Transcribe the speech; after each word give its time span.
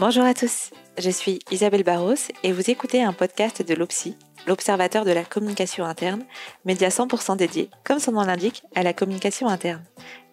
Bonjour 0.00 0.24
à 0.24 0.32
tous, 0.32 0.70
je 0.96 1.10
suis 1.10 1.40
Isabelle 1.50 1.82
Barros 1.82 2.14
et 2.42 2.52
vous 2.52 2.70
écoutez 2.70 3.02
un 3.02 3.12
podcast 3.12 3.60
de 3.60 3.74
l'OPSI, 3.74 4.16
l'Observateur 4.46 5.04
de 5.04 5.10
la 5.10 5.24
communication 5.24 5.84
interne, 5.84 6.24
média 6.64 6.88
100% 6.88 7.36
dédié, 7.36 7.68
comme 7.84 7.98
son 7.98 8.12
nom 8.12 8.22
l'indique, 8.22 8.62
à 8.74 8.82
la 8.82 8.94
communication 8.94 9.46
interne. 9.46 9.84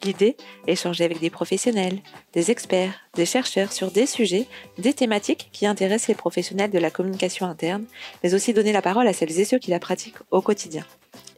L'idée, 0.04 0.38
échanger 0.68 1.04
avec 1.04 1.20
des 1.20 1.30
professionnels, 1.30 2.00
des 2.32 2.50
experts, 2.50 2.94
des 3.16 3.26
chercheurs 3.26 3.74
sur 3.74 3.92
des 3.92 4.06
sujets, 4.06 4.48
des 4.78 4.94
thématiques 4.94 5.50
qui 5.52 5.66
intéressent 5.66 6.08
les 6.08 6.16
professionnels 6.16 6.72
de 6.72 6.80
la 6.80 6.90
communication 6.90 7.46
interne, 7.46 7.88
mais 8.24 8.34
aussi 8.34 8.54
donner 8.54 8.72
la 8.72 8.82
parole 8.82 9.10
à 9.10 9.12
celles 9.12 9.38
et 9.38 9.44
ceux 9.44 9.60
qui 9.60 9.72
la 9.72 9.80
pratiquent 9.80 10.24
au 10.32 10.42
quotidien. 10.42 10.86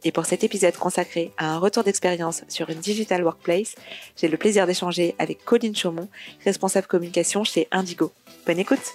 Et 0.04 0.12
pour 0.12 0.24
cet 0.24 0.44
épisode 0.44 0.76
consacré 0.76 1.32
à 1.36 1.54
un 1.54 1.58
retour 1.58 1.84
d'expérience 1.84 2.42
sur 2.48 2.70
une 2.70 2.78
digital 2.78 3.22
workplace, 3.22 3.74
j'ai 4.16 4.28
le 4.28 4.36
plaisir 4.36 4.66
d'échanger 4.66 5.14
avec 5.18 5.44
Colline 5.44 5.76
Chaumont, 5.76 6.08
responsable 6.44 6.86
communication 6.86 7.44
chez 7.44 7.68
Indigo. 7.70 8.12
Bonne 8.46 8.58
écoute. 8.58 8.94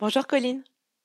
Bonjour 0.00 0.26
Colline. 0.26 0.62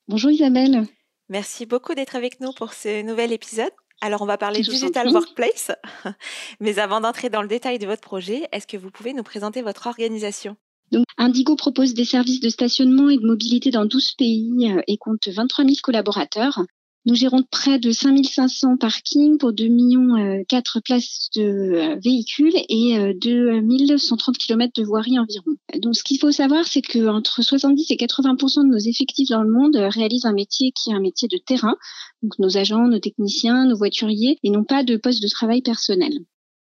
Bonjour 0.07 0.31
Isabelle. 0.31 0.85
Merci 1.29 1.65
beaucoup 1.65 1.93
d'être 1.95 2.15
avec 2.15 2.39
nous 2.39 2.51
pour 2.53 2.73
ce 2.73 3.01
nouvel 3.03 3.31
épisode. 3.31 3.71
Alors, 4.01 4.21
on 4.21 4.25
va 4.25 4.37
parler 4.37 4.61
Digital 4.61 5.07
Workplace. 5.09 5.71
Mais 6.59 6.77
avant 6.77 6.99
d'entrer 6.99 7.29
dans 7.29 7.41
le 7.41 7.47
détail 7.47 7.79
de 7.79 7.85
votre 7.85 8.01
projet, 8.01 8.47
est-ce 8.51 8.67
que 8.67 8.75
vous 8.75 8.91
pouvez 8.91 9.13
nous 9.13 9.23
présenter 9.23 9.61
votre 9.61 9.87
organisation? 9.87 10.57
Donc, 10.91 11.05
Indigo 11.17 11.55
propose 11.55 11.93
des 11.93 12.03
services 12.03 12.41
de 12.41 12.49
stationnement 12.49 13.09
et 13.09 13.17
de 13.17 13.25
mobilité 13.25 13.71
dans 13.71 13.85
12 13.85 14.13
pays 14.17 14.71
euh, 14.71 14.81
et 14.87 14.97
compte 14.97 15.27
23 15.27 15.63
000 15.63 15.77
collaborateurs. 15.81 16.61
Nous 17.05 17.15
gérons 17.15 17.43
près 17.43 17.79
de 17.79 17.91
5500 17.91 18.77
parkings 18.77 19.37
pour 19.37 19.51
2 19.51 19.65
millions 19.65 20.43
4 20.47 20.77
euh, 20.77 20.81
places 20.81 21.29
de 21.35 21.41
euh, 21.41 21.95
véhicules 22.01 22.55
et 22.69 23.13
2130 23.15 24.29
euh, 24.29 24.39
km 24.39 24.71
de 24.73 24.85
voirie 24.85 25.19
environ. 25.19 25.51
Donc 25.79 25.97
ce 25.97 26.03
qu'il 26.03 26.17
faut 26.17 26.31
savoir, 26.31 26.65
c'est 26.65 26.81
que 26.81 27.09
entre 27.09 27.41
70 27.41 27.91
et 27.91 27.95
80% 27.95 28.63
de 28.63 28.69
nos 28.69 28.77
effectifs 28.77 29.27
dans 29.27 29.43
le 29.43 29.51
monde 29.51 29.75
réalisent 29.75 30.25
un 30.25 30.33
métier 30.33 30.71
qui 30.71 30.91
est 30.91 30.93
un 30.93 31.01
métier 31.01 31.27
de 31.27 31.37
terrain. 31.37 31.75
Donc 32.21 32.39
nos 32.39 32.57
agents, 32.57 32.87
nos 32.87 32.99
techniciens, 32.99 33.65
nos 33.65 33.75
voituriers 33.75 34.39
et 34.41 34.49
n'ont 34.49 34.63
pas 34.63 34.83
de 34.83 34.95
poste 34.95 35.21
de 35.21 35.27
travail 35.27 35.61
personnel. 35.61 36.13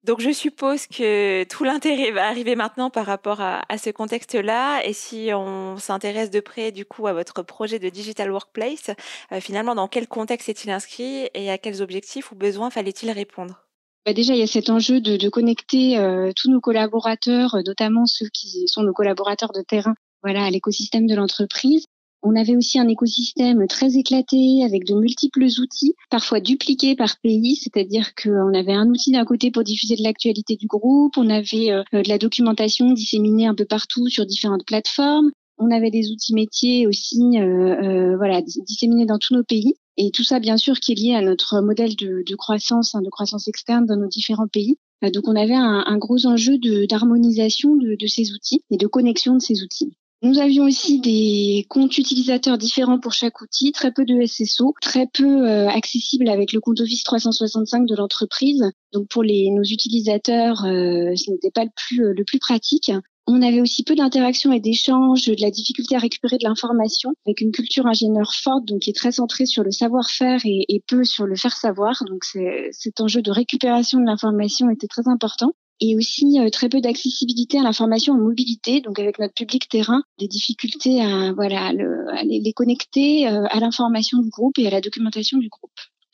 Donc 0.05 0.21
je 0.21 0.31
suppose 0.31 0.85
que 0.85 1.45
tout 1.45 1.63
l'intérêt 1.63 2.11
va 2.11 2.27
arriver 2.27 2.55
maintenant 2.55 2.91
par 2.91 3.07
rapport 3.07 3.41
à, 3.41 3.63
ce 3.79 3.89
contexte-là. 3.89 4.85
Et 4.85 4.93
si 4.93 5.31
on 5.33 5.77
s'intéresse 5.77 6.29
de 6.29 6.41
près 6.41 6.71
du 6.71 6.85
coup 6.85 7.07
à 7.07 7.13
votre 7.13 7.41
projet 7.41 7.79
de 7.79 7.89
digital 7.89 8.31
workplace, 8.31 8.91
euh, 9.31 9.39
finalement 9.39 9.73
dans 9.73 9.87
quel 9.87 10.07
contexte 10.07 10.47
est-il 10.47 10.69
inscrit 10.69 11.27
et 11.33 11.49
à 11.49 11.57
quels 11.57 11.81
objectifs 11.81 12.31
ou 12.31 12.35
besoins 12.35 12.69
fallait-il 12.69 13.09
répondre? 13.09 13.65
Bah 14.05 14.13
déjà, 14.13 14.35
il 14.35 14.39
y 14.39 14.43
a 14.43 14.47
cet 14.47 14.69
enjeu 14.69 15.01
de, 15.01 15.29
connecter 15.29 15.97
euh, 15.97 16.31
tous 16.35 16.51
nos 16.51 16.61
collaborateurs, 16.61 17.57
notamment 17.65 18.05
ceux 18.05 18.27
qui 18.31 18.67
sont 18.67 18.83
nos 18.83 18.93
collaborateurs 18.93 19.53
de 19.53 19.63
terrain, 19.63 19.95
voilà, 20.21 20.43
à 20.43 20.51
l'écosystème 20.51 21.07
de 21.07 21.15
l'entreprise. 21.15 21.87
On 22.27 22.35
avait 22.35 22.55
aussi 22.55 22.79
un 22.79 22.87
écosystème 22.87 23.67
très 23.67 23.97
éclaté 23.97 24.63
avec 24.65 24.83
de 24.83 24.95
multiples 24.95 25.45
outils, 25.61 25.93
parfois 26.09 26.39
dupliqués 26.39 26.95
par 26.95 27.19
pays, 27.21 27.55
c'est-à-dire 27.55 28.15
qu'on 28.15 28.51
avait 28.55 28.73
un 28.73 28.89
outil 28.89 29.11
d'un 29.11 29.25
côté 29.25 29.51
pour 29.51 29.63
diffuser 29.63 29.95
de 29.95 30.01
l'actualité 30.01 30.55
du 30.55 30.65
groupe, 30.65 31.17
on 31.17 31.29
avait 31.29 31.69
euh, 31.71 31.83
de 31.93 32.09
la 32.09 32.17
documentation 32.17 32.91
disséminée 32.93 33.45
un 33.45 33.53
peu 33.53 33.65
partout 33.65 34.07
sur 34.07 34.25
différentes 34.25 34.65
plateformes, 34.65 35.29
on 35.59 35.69
avait 35.69 35.91
des 35.91 36.09
outils 36.09 36.33
métiers 36.33 36.87
aussi, 36.87 37.21
euh, 37.35 37.75
euh, 37.83 38.17
voilà, 38.17 38.41
disséminés 38.41 39.05
dans 39.05 39.19
tous 39.19 39.35
nos 39.35 39.43
pays. 39.43 39.75
Et 39.97 40.09
tout 40.09 40.23
ça, 40.23 40.39
bien 40.39 40.57
sûr, 40.57 40.79
qui 40.79 40.93
est 40.93 40.95
lié 40.95 41.13
à 41.13 41.21
notre 41.21 41.61
modèle 41.61 41.95
de, 41.95 42.35
croissance, 42.35 42.95
hein, 42.95 43.03
de 43.03 43.09
croissance 43.11 43.47
externe 43.47 43.85
dans 43.85 43.97
nos 43.97 44.09
différents 44.09 44.47
pays. 44.47 44.79
donc, 45.13 45.27
on 45.27 45.35
avait 45.35 45.53
un, 45.53 45.97
gros 45.99 46.25
enjeu 46.25 46.57
d'harmonisation 46.89 47.75
de, 47.75 47.95
de 47.95 48.07
ces 48.07 48.33
outils 48.33 48.61
et 48.71 48.77
de 48.77 48.87
connexion 48.87 49.35
de 49.35 49.41
ces 49.41 49.63
outils. 49.63 49.95
Nous 50.25 50.39
avions 50.39 50.63
aussi 50.63 50.99
des 50.99 51.67
comptes 51.69 51.99
utilisateurs 51.99 52.57
différents 52.57 52.99
pour 52.99 53.13
chaque 53.13 53.41
outil, 53.41 53.71
très 53.71 53.91
peu 53.91 54.05
de 54.05 54.25
SSO, 54.25 54.73
très 54.81 55.05
peu 55.05 55.47
euh, 55.47 55.67
accessible 55.69 56.29
avec 56.29 56.51
le 56.51 56.59
compte 56.59 56.79
Office 56.79 57.03
365 57.03 57.85
de 57.85 57.95
l'entreprise. 57.95 58.63
Donc 58.91 59.07
pour 59.07 59.21
les, 59.21 59.51
nos 59.51 59.61
utilisateurs, 59.61 60.65
euh, 60.65 61.13
ce 61.15 61.29
n'était 61.29 61.51
pas 61.51 61.63
le 61.63 61.69
plus, 61.75 62.03
euh, 62.03 62.13
le 62.17 62.23
plus 62.23 62.39
pratique. 62.39 62.91
On 63.27 63.43
avait 63.43 63.61
aussi 63.61 63.83
peu 63.83 63.93
d'interactions 63.93 64.51
et 64.51 64.59
d'échanges, 64.59 65.27
de 65.27 65.39
la 65.39 65.51
difficulté 65.51 65.95
à 65.95 65.99
récupérer 65.99 66.39
de 66.39 66.47
l'information, 66.47 67.13
avec 67.27 67.41
une 67.41 67.51
culture 67.51 67.85
ingénieur 67.85 68.33
forte, 68.33 68.65
donc 68.65 68.79
qui 68.79 68.89
est 68.89 68.93
très 68.93 69.11
centrée 69.11 69.45
sur 69.45 69.61
le 69.61 69.69
savoir-faire 69.69 70.39
et, 70.43 70.65
et, 70.69 70.81
peu 70.87 71.03
sur 71.03 71.27
le 71.27 71.35
faire 71.35 71.55
savoir. 71.55 72.01
Donc 72.07 72.23
cet 72.71 72.99
enjeu 72.99 73.21
de 73.21 73.29
récupération 73.29 73.99
de 73.99 74.05
l'information 74.05 74.71
était 74.71 74.87
très 74.87 75.07
important 75.07 75.53
et 75.81 75.95
aussi 75.95 76.39
euh, 76.39 76.49
très 76.49 76.69
peu 76.69 76.81
d'accessibilité 76.81 77.59
à 77.59 77.63
l'information 77.63 78.13
en 78.13 78.17
mobilité, 78.17 78.81
donc 78.81 78.99
avec 78.99 79.19
notre 79.19 79.33
public 79.33 79.67
terrain, 79.69 80.03
des 80.19 80.27
difficultés 80.27 81.01
à 81.01 81.33
voilà 81.33 81.67
à 81.67 82.23
les, 82.23 82.53
connecter 82.53 83.27
euh, 83.27 83.45
à 83.49 83.59
l'information 83.59 84.19
du 84.19 84.29
groupe 84.29 84.57
et 84.57 84.67
à 84.67 84.69
la 84.69 84.81
documentation 84.81 85.37
du 85.37 85.49
groupe. 85.49 85.71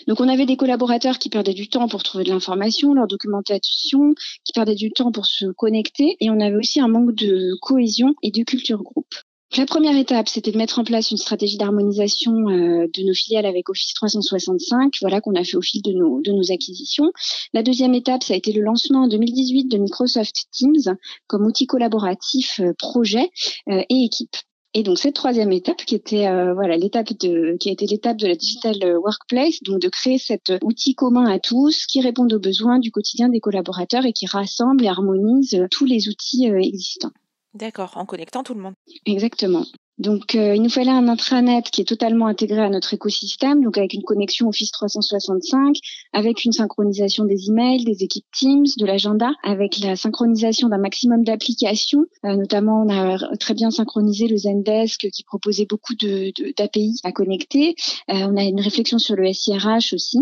Donc 0.07 0.19
on 0.19 0.27
avait 0.27 0.47
des 0.47 0.57
collaborateurs 0.57 1.19
qui 1.19 1.29
perdaient 1.29 1.53
du 1.53 1.69
temps 1.69 1.87
pour 1.87 2.01
trouver 2.01 2.23
de 2.23 2.29
l'information, 2.29 2.93
leur 2.93 3.07
documentation, 3.07 4.15
qui 4.43 4.53
perdaient 4.53 4.75
du 4.75 4.91
temps 4.91 5.11
pour 5.11 5.27
se 5.27 5.45
connecter, 5.45 6.17
et 6.19 6.29
on 6.31 6.39
avait 6.39 6.55
aussi 6.55 6.79
un 6.79 6.87
manque 6.87 7.13
de 7.13 7.55
cohésion 7.61 8.15
et 8.23 8.31
de 8.31 8.43
culture 8.43 8.81
groupe. 8.81 9.13
La 9.57 9.65
première 9.65 9.97
étape, 9.97 10.29
c'était 10.29 10.53
de 10.53 10.57
mettre 10.57 10.79
en 10.79 10.85
place 10.85 11.11
une 11.11 11.17
stratégie 11.17 11.57
d'harmonisation 11.57 12.31
euh, 12.31 12.87
de 12.87 13.05
nos 13.05 13.13
filiales 13.13 13.45
avec 13.45 13.69
Office 13.69 13.93
365, 13.95 14.93
voilà 15.01 15.19
qu'on 15.19 15.35
a 15.35 15.43
fait 15.43 15.57
au 15.57 15.61
fil 15.61 15.81
de 15.81 15.91
nos, 15.91 16.51
acquisitions. 16.53 17.11
La 17.53 17.61
deuxième 17.61 17.93
étape, 17.93 18.23
ça 18.23 18.33
a 18.33 18.37
été 18.37 18.53
le 18.53 18.61
lancement 18.61 19.03
en 19.03 19.07
2018 19.09 19.65
de 19.65 19.77
Microsoft 19.77 20.45
Teams 20.53 20.95
comme 21.27 21.45
outil 21.45 21.67
collaboratif, 21.67 22.61
euh, 22.61 22.71
projet 22.77 23.29
euh, 23.69 23.83
et 23.89 24.05
équipe. 24.05 24.37
Et 24.73 24.83
donc 24.83 24.99
cette 24.99 25.15
troisième 25.15 25.51
étape, 25.51 25.83
qui 25.83 25.95
était 25.95 26.29
voilà 26.53 26.77
l'étape 26.77 27.11
de, 27.19 27.57
qui 27.59 27.67
a 27.67 27.73
été 27.73 27.85
l'étape 27.87 28.15
de 28.15 28.27
la 28.27 28.35
digital 28.35 28.77
workplace, 29.03 29.61
donc 29.63 29.81
de 29.81 29.89
créer 29.89 30.17
cet 30.17 30.53
outil 30.63 30.95
commun 30.95 31.29
à 31.29 31.39
tous 31.39 31.85
qui 31.87 31.99
répond 31.99 32.25
aux 32.29 32.39
besoins 32.39 32.79
du 32.79 32.89
quotidien 32.89 33.27
des 33.27 33.41
collaborateurs 33.41 34.05
et 34.05 34.13
qui 34.13 34.27
rassemble 34.27 34.85
et 34.85 34.87
harmonise 34.87 35.67
tous 35.71 35.83
les 35.83 36.07
outils 36.07 36.45
existants. 36.45 37.11
D'accord, 37.53 37.91
en 37.95 38.05
connectant 38.05 38.43
tout 38.43 38.53
le 38.53 38.61
monde. 38.61 38.75
Exactement. 39.05 39.65
Donc, 39.97 40.33
euh, 40.33 40.55
il 40.55 40.63
nous 40.63 40.69
fallait 40.69 40.89
un 40.89 41.07
intranet 41.07 41.61
qui 41.69 41.81
est 41.81 41.85
totalement 41.85 42.25
intégré 42.25 42.59
à 42.59 42.69
notre 42.69 42.93
écosystème, 42.93 43.61
donc 43.61 43.77
avec 43.77 43.93
une 43.93 44.01
connexion 44.01 44.47
Office 44.47 44.71
365, 44.71 45.75
avec 46.13 46.43
une 46.43 46.53
synchronisation 46.53 47.25
des 47.25 47.49
emails, 47.49 47.83
des 47.83 48.03
équipes 48.03 48.25
Teams, 48.33 48.65
de 48.79 48.85
l'agenda, 48.85 49.31
avec 49.43 49.79
la 49.79 49.95
synchronisation 49.95 50.69
d'un 50.69 50.79
maximum 50.79 51.23
d'applications. 51.23 52.05
Euh, 52.25 52.35
notamment, 52.35 52.83
on 52.83 52.89
a 52.89 53.37
très 53.37 53.53
bien 53.53 53.69
synchronisé 53.69 54.27
le 54.27 54.37
Zendesk 54.37 55.09
qui 55.11 55.23
proposait 55.23 55.67
beaucoup 55.67 55.93
d'API 55.93 56.93
de, 56.93 57.07
à 57.07 57.11
connecter. 57.11 57.75
Euh, 58.09 58.27
on 58.27 58.37
a 58.37 58.43
une 58.43 58.61
réflexion 58.61 58.97
sur 58.97 59.15
le 59.15 59.31
SIRH 59.31 59.93
aussi. 59.93 60.19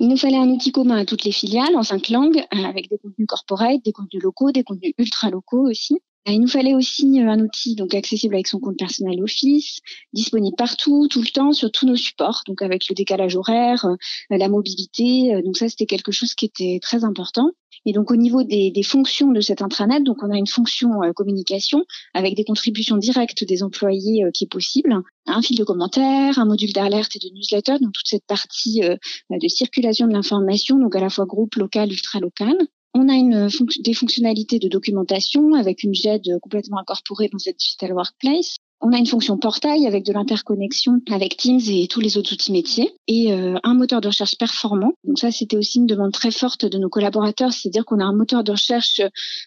Il 0.00 0.08
nous 0.08 0.18
fallait 0.18 0.36
un 0.36 0.50
outil 0.50 0.72
commun 0.72 0.96
à 0.96 1.04
toutes 1.06 1.24
les 1.24 1.32
filiales 1.32 1.76
en 1.76 1.82
cinq 1.82 2.10
langues, 2.10 2.44
avec 2.50 2.90
des 2.90 2.98
contenus 2.98 3.28
corporate, 3.28 3.80
des 3.84 3.92
contenus 3.92 4.22
locaux, 4.22 4.50
des 4.50 4.64
contenus 4.64 4.92
ultra 4.98 5.30
locaux 5.30 5.70
aussi. 5.70 6.00
Il 6.26 6.40
nous 6.40 6.48
fallait 6.48 6.74
aussi 6.74 7.20
euh, 7.20 7.28
un 7.28 7.38
outil 7.40 7.74
donc 7.74 7.92
accessible 7.94 8.34
avec 8.34 8.46
son 8.46 8.58
compte 8.58 8.78
personnel 8.78 9.22
Office, 9.22 9.80
disponible 10.14 10.56
partout, 10.56 11.06
tout 11.08 11.20
le 11.20 11.28
temps, 11.28 11.52
sur 11.52 11.70
tous 11.70 11.86
nos 11.86 11.96
supports, 11.96 12.42
donc 12.46 12.62
avec 12.62 12.88
le 12.88 12.94
décalage 12.94 13.36
horaire, 13.36 13.84
euh, 13.84 13.96
la 14.30 14.48
mobilité. 14.48 15.34
Euh, 15.34 15.42
donc 15.42 15.58
ça, 15.58 15.68
c'était 15.68 15.84
quelque 15.84 16.12
chose 16.12 16.34
qui 16.34 16.46
était 16.46 16.78
très 16.80 17.04
important. 17.04 17.50
Et 17.84 17.92
donc 17.92 18.10
au 18.10 18.16
niveau 18.16 18.42
des, 18.42 18.72
fonctions 18.82 19.32
de 19.32 19.42
cet 19.42 19.60
intranet, 19.60 20.02
donc 20.02 20.22
on 20.22 20.30
a 20.30 20.38
une 20.38 20.46
fonction 20.46 20.88
communication 21.14 21.84
avec 22.14 22.34
des 22.34 22.44
contributions 22.44 22.96
directes 22.96 23.44
des 23.44 23.62
employés 23.62 24.24
qui 24.32 24.44
est 24.44 24.50
possible, 24.50 25.02
un 25.26 25.42
fil 25.42 25.58
de 25.58 25.64
commentaires, 25.64 26.38
un 26.38 26.46
module 26.46 26.72
d'alerte 26.72 27.14
et 27.16 27.18
de 27.18 27.34
newsletter, 27.34 27.72
donc 27.80 27.92
toute 27.92 28.06
cette 28.06 28.24
partie 28.24 28.80
de 28.80 29.48
circulation 29.48 30.06
de 30.06 30.14
l'information, 30.14 30.78
donc 30.78 30.96
à 30.96 31.00
la 31.00 31.10
fois 31.10 31.26
groupe 31.26 31.56
local, 31.56 31.92
ultra 31.92 32.20
local. 32.20 32.56
On 32.94 33.08
a 33.08 33.14
une, 33.14 33.48
des 33.80 33.94
fonctionnalités 33.94 34.60
de 34.60 34.68
documentation 34.68 35.54
avec 35.54 35.82
une 35.82 35.94
GED 35.94 36.38
complètement 36.40 36.78
incorporée 36.78 37.28
dans 37.28 37.38
cette 37.38 37.58
digital 37.58 37.92
workplace. 37.92 38.56
On 38.80 38.92
a 38.92 38.98
une 38.98 39.06
fonction 39.06 39.38
portail 39.38 39.86
avec 39.86 40.04
de 40.04 40.12
l'interconnexion 40.12 41.00
avec 41.10 41.36
Teams 41.36 41.60
et 41.68 41.88
tous 41.88 42.00
les 42.00 42.18
autres 42.18 42.34
outils 42.34 42.52
métiers 42.52 42.92
et 43.08 43.32
euh, 43.32 43.56
un 43.62 43.74
moteur 43.74 44.00
de 44.00 44.08
recherche 44.08 44.36
performant. 44.36 44.92
Donc 45.04 45.18
ça, 45.18 45.30
c'était 45.30 45.56
aussi 45.56 45.78
une 45.78 45.86
demande 45.86 46.12
très 46.12 46.30
forte 46.30 46.66
de 46.66 46.76
nos 46.78 46.90
collaborateurs, 46.90 47.52
c'est-à-dire 47.52 47.84
qu'on 47.84 47.98
a 47.98 48.04
un 48.04 48.14
moteur 48.14 48.44
de 48.44 48.52
recherche 48.52 49.00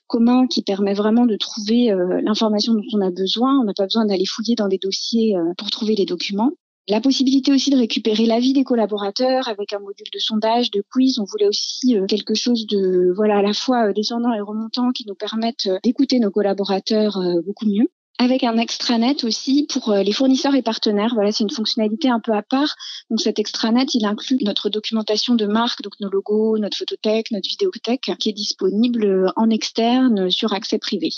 commun 0.07 0.47
qui 0.47 0.63
permet 0.63 0.93
vraiment 0.93 1.25
de 1.25 1.37
trouver 1.37 1.91
euh, 1.91 2.19
l'information 2.23 2.73
dont 2.73 2.81
on 2.93 3.01
a 3.01 3.11
besoin. 3.11 3.59
On 3.59 3.63
n'a 3.63 3.73
pas 3.73 3.85
besoin 3.85 4.05
d'aller 4.05 4.25
fouiller 4.25 4.55
dans 4.55 4.67
des 4.67 4.79
dossiers 4.79 5.37
euh, 5.37 5.53
pour 5.57 5.69
trouver 5.69 5.95
les 5.95 6.05
documents. 6.05 6.51
La 6.89 7.01
possibilité 7.01 7.51
aussi 7.51 7.69
de 7.69 7.75
récupérer 7.75 8.25
l'avis 8.25 8.53
des 8.53 8.63
collaborateurs 8.63 9.49
avec 9.49 9.73
un 9.73 9.79
module 9.79 10.07
de 10.13 10.19
sondage, 10.19 10.71
de 10.71 10.81
quiz. 10.89 11.19
On 11.19 11.25
voulait 11.25 11.47
aussi 11.47 11.97
euh, 11.97 12.05
quelque 12.05 12.33
chose 12.33 12.65
de, 12.65 13.11
voilà, 13.13 13.39
à 13.39 13.41
la 13.41 13.53
fois 13.53 13.89
euh, 13.89 13.93
descendant 13.93 14.33
et 14.33 14.39
remontant 14.39 14.91
qui 14.91 15.05
nous 15.05 15.15
permettent 15.15 15.67
euh, 15.67 15.79
d'écouter 15.83 16.19
nos 16.19 16.31
collaborateurs 16.31 17.19
beaucoup 17.45 17.65
mieux 17.65 17.87
avec 18.19 18.43
un 18.43 18.57
extranet 18.57 19.23
aussi 19.25 19.67
pour 19.71 19.93
les 19.93 20.11
fournisseurs 20.11 20.55
et 20.55 20.63
partenaires. 20.63 21.11
Voilà, 21.13 21.31
c'est 21.31 21.43
une 21.43 21.51
fonctionnalité 21.51 22.09
un 22.09 22.19
peu 22.19 22.31
à 22.31 22.41
part. 22.41 22.73
Donc 23.11 23.21
cet 23.21 23.37
extranet, 23.37 23.93
il 23.93 24.05
inclut 24.05 24.39
notre 24.41 24.69
documentation 24.69 25.35
de 25.35 25.45
marque, 25.45 25.83
donc 25.83 25.93
nos 25.99 26.09
logos, 26.09 26.57
notre 26.57 26.77
photothèque, 26.77 27.29
notre 27.29 27.47
vidéothèque, 27.47 28.09
qui 28.17 28.29
est 28.29 28.33
disponible 28.33 29.31
en 29.35 29.51
externe 29.51 30.31
sur 30.31 30.53
accès 30.53 30.79
privé. 30.79 31.11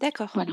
D'accord. 0.00 0.30
Voilà. 0.34 0.52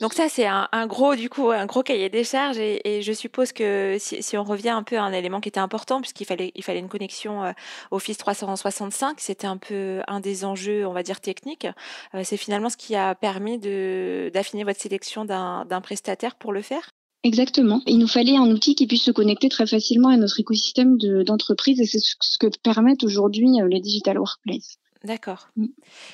Donc 0.00 0.14
ça, 0.14 0.28
c'est 0.28 0.46
un, 0.46 0.86
gros, 0.86 1.14
du 1.16 1.28
coup, 1.28 1.50
un 1.50 1.66
gros 1.66 1.82
cahier 1.82 2.08
des 2.08 2.24
charges. 2.24 2.58
Et, 2.58 3.02
je 3.02 3.12
suppose 3.12 3.52
que 3.52 3.96
si, 3.98 4.36
on 4.36 4.44
revient 4.44 4.70
un 4.70 4.82
peu 4.82 4.96
à 4.96 5.02
un 5.02 5.12
élément 5.12 5.40
qui 5.40 5.48
était 5.48 5.60
important, 5.60 6.00
puisqu'il 6.00 6.26
fallait, 6.26 6.52
il 6.54 6.62
fallait 6.62 6.78
une 6.78 6.88
connexion 6.88 7.44
euh, 7.44 7.52
Office 7.90 8.18
365, 8.18 9.20
c'était 9.20 9.46
un 9.46 9.56
peu 9.56 10.00
un 10.08 10.20
des 10.20 10.44
enjeux, 10.44 10.86
on 10.86 10.92
va 10.92 11.02
dire, 11.02 11.20
techniques. 11.20 11.66
Euh, 12.14 12.22
c'est 12.24 12.36
finalement 12.36 12.70
ce 12.70 12.76
qui 12.76 12.94
a 12.94 13.14
permis 13.14 13.58
d'affiner 13.58 14.64
votre 14.64 14.80
sélection 14.80 15.24
d'un 15.24 15.80
prestataire 15.82 16.36
pour 16.36 16.52
le 16.52 16.62
faire 16.62 16.90
Exactement. 17.24 17.80
Il 17.86 17.98
nous 17.98 18.06
fallait 18.06 18.36
un 18.36 18.50
outil 18.50 18.74
qui 18.74 18.86
puisse 18.86 19.04
se 19.04 19.10
connecter 19.10 19.48
très 19.48 19.66
facilement 19.66 20.10
à 20.10 20.16
notre 20.18 20.38
écosystème 20.38 20.98
d'entreprise 20.98 21.80
et 21.80 21.86
c'est 21.86 21.98
ce 21.98 22.38
que 22.38 22.48
permettent 22.62 23.02
aujourd'hui 23.02 23.48
euh, 23.60 23.66
les 23.66 23.80
digital 23.80 24.18
workplace. 24.18 24.76
D'accord. 25.04 25.48
Mmh. 25.56 25.66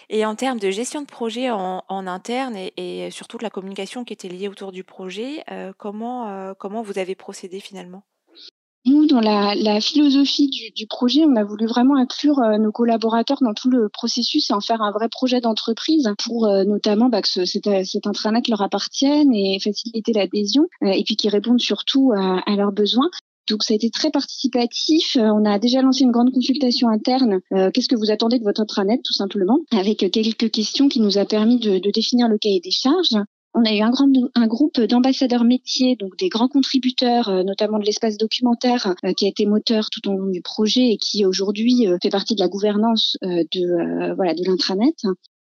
Et 0.08 0.26
en 0.26 0.34
termes 0.34 0.58
de 0.58 0.70
gestion 0.70 1.00
de 1.00 1.06
projet 1.06 1.48
en, 1.50 1.82
interne 1.88 2.56
et, 2.56 3.08
surtout 3.12 3.38
de 3.38 3.44
la 3.44 3.50
communication 3.50 4.04
qui 4.04 4.12
était 4.12 4.28
liée 4.28 4.48
autour 4.48 4.72
du 4.72 4.82
projet, 4.82 5.44
euh, 5.52 5.72
comment, 5.78 6.28
euh, 6.28 6.54
comment 6.58 6.82
vous 6.82 6.98
avez 6.98 7.14
procédé 7.14 7.60
finalement? 7.60 8.02
Nous, 8.86 9.06
dans 9.06 9.20
la, 9.20 9.80
philosophie 9.80 10.72
du, 10.74 10.86
projet, 10.88 11.22
on 11.24 11.36
a 11.36 11.44
voulu 11.44 11.66
vraiment 11.66 11.96
inclure 11.96 12.40
euh, 12.40 12.56
nos 12.56 12.72
collaborateurs 12.72 13.38
dans 13.42 13.54
tout 13.54 13.70
le 13.70 13.88
processus 13.88 14.50
et 14.50 14.54
en 14.54 14.60
faire 14.60 14.80
un 14.82 14.90
vrai 14.90 15.08
projet 15.08 15.40
d'entreprise 15.40 16.10
pour 16.24 16.48
notamment 16.66 17.08
bah, 17.10 17.22
que 17.22 17.28
ce, 17.28 17.44
cet, 17.44 17.68
intranet 18.06 18.48
leur 18.48 18.62
appartienne 18.62 19.32
et 19.34 19.60
faciliter 19.60 20.12
l'adhésion 20.14 20.66
et 20.82 21.04
puis 21.04 21.14
qu'ils 21.14 21.30
répondent 21.30 21.60
surtout 21.60 22.12
à 22.12 22.56
leurs 22.56 22.72
besoins. 22.72 23.10
Donc 23.50 23.64
ça 23.64 23.74
a 23.74 23.76
été 23.76 23.90
très 23.90 24.10
participatif. 24.10 25.16
Euh, 25.16 25.28
on 25.34 25.44
a 25.44 25.58
déjà 25.58 25.82
lancé 25.82 26.04
une 26.04 26.12
grande 26.12 26.32
consultation 26.32 26.88
interne. 26.88 27.40
Euh, 27.52 27.70
qu'est-ce 27.70 27.88
que 27.88 27.96
vous 27.96 28.10
attendez 28.10 28.38
de 28.38 28.44
votre 28.44 28.60
intranet, 28.60 29.00
tout 29.04 29.12
simplement, 29.12 29.58
avec 29.72 29.98
quelques 30.10 30.50
questions 30.50 30.88
qui 30.88 31.00
nous 31.00 31.18
a 31.18 31.24
permis 31.24 31.58
de, 31.58 31.78
définir 31.90 32.28
le 32.28 32.38
cahier 32.38 32.60
des 32.60 32.70
charges. 32.70 33.16
On 33.52 33.64
a 33.64 33.74
eu 33.74 33.80
un, 33.80 33.90
grand, 33.90 34.08
un 34.36 34.46
groupe 34.46 34.80
d'ambassadeurs 34.80 35.42
métiers, 35.42 35.96
donc 35.96 36.16
des 36.16 36.28
grands 36.28 36.46
contributeurs, 36.46 37.28
euh, 37.28 37.42
notamment 37.42 37.80
de 37.80 37.84
l'espace 37.84 38.16
documentaire, 38.16 38.94
qui 39.16 39.26
a 39.26 39.28
été 39.28 39.44
moteur 39.46 39.90
tout 39.90 40.08
au 40.08 40.16
long 40.16 40.30
du 40.30 40.40
projet 40.40 40.90
et 40.90 40.96
qui 40.96 41.26
aujourd'hui 41.26 41.86
fait 42.00 42.10
partie 42.10 42.36
de 42.36 42.40
la 42.40 42.48
gouvernance 42.48 43.16
de 43.22 44.14
voilà 44.14 44.34
de 44.34 44.44
l'intranet. 44.46 44.94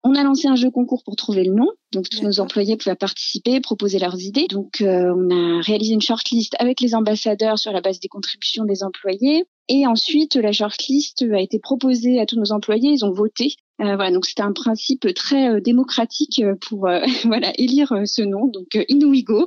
On 0.05 0.17
a 0.17 0.25
lancé 0.25 0.49
un 0.49 0.57
jeu 0.57 0.71
concours 0.71 1.05
pour 1.05 1.15
trouver 1.15 1.45
le 1.45 1.55
nom. 1.55 1.69
Donc 1.93 2.09
tous 2.09 2.23
nos 2.23 2.41
employés 2.41 2.77
pouvaient 2.77 2.97
participer, 2.97 3.61
proposer 3.61 4.01
leurs 4.01 4.21
idées. 4.21 4.49
Donc 4.49 4.81
euh, 4.81 5.15
on 5.17 5.31
a 5.31 5.61
réalisé 5.61 5.95
une 5.95 6.01
shortlist 6.01 6.57
avec 6.59 6.81
les 6.81 6.97
ambassadeurs 6.97 7.59
sur 7.59 7.73
la 7.73 7.81
base 7.81 8.01
des 8.01 8.09
contributions 8.09 8.65
des 8.65 8.83
employés. 8.83 9.45
Et 9.69 9.87
ensuite 9.87 10.35
la 10.35 10.51
shortlist 10.51 11.23
a 11.23 11.41
été 11.41 11.61
proposée 11.61 12.19
à 12.19 12.27
tous 12.27 12.37
nos 12.37 12.51
employés. 12.51 12.91
Ils 12.91 13.05
ont 13.05 13.13
voté. 13.13 13.55
Euh, 13.81 13.95
voilà, 13.95 14.11
donc 14.11 14.27
c'était 14.27 14.43
un 14.43 14.53
principe 14.53 15.07
très 15.15 15.49
euh, 15.49 15.61
démocratique 15.61 16.43
pour 16.67 16.89
voilà 17.25 17.53
élire 17.57 17.95
ce 18.05 18.23
nom. 18.23 18.49
Donc 18.49 18.85
Inuigo, 18.89 19.47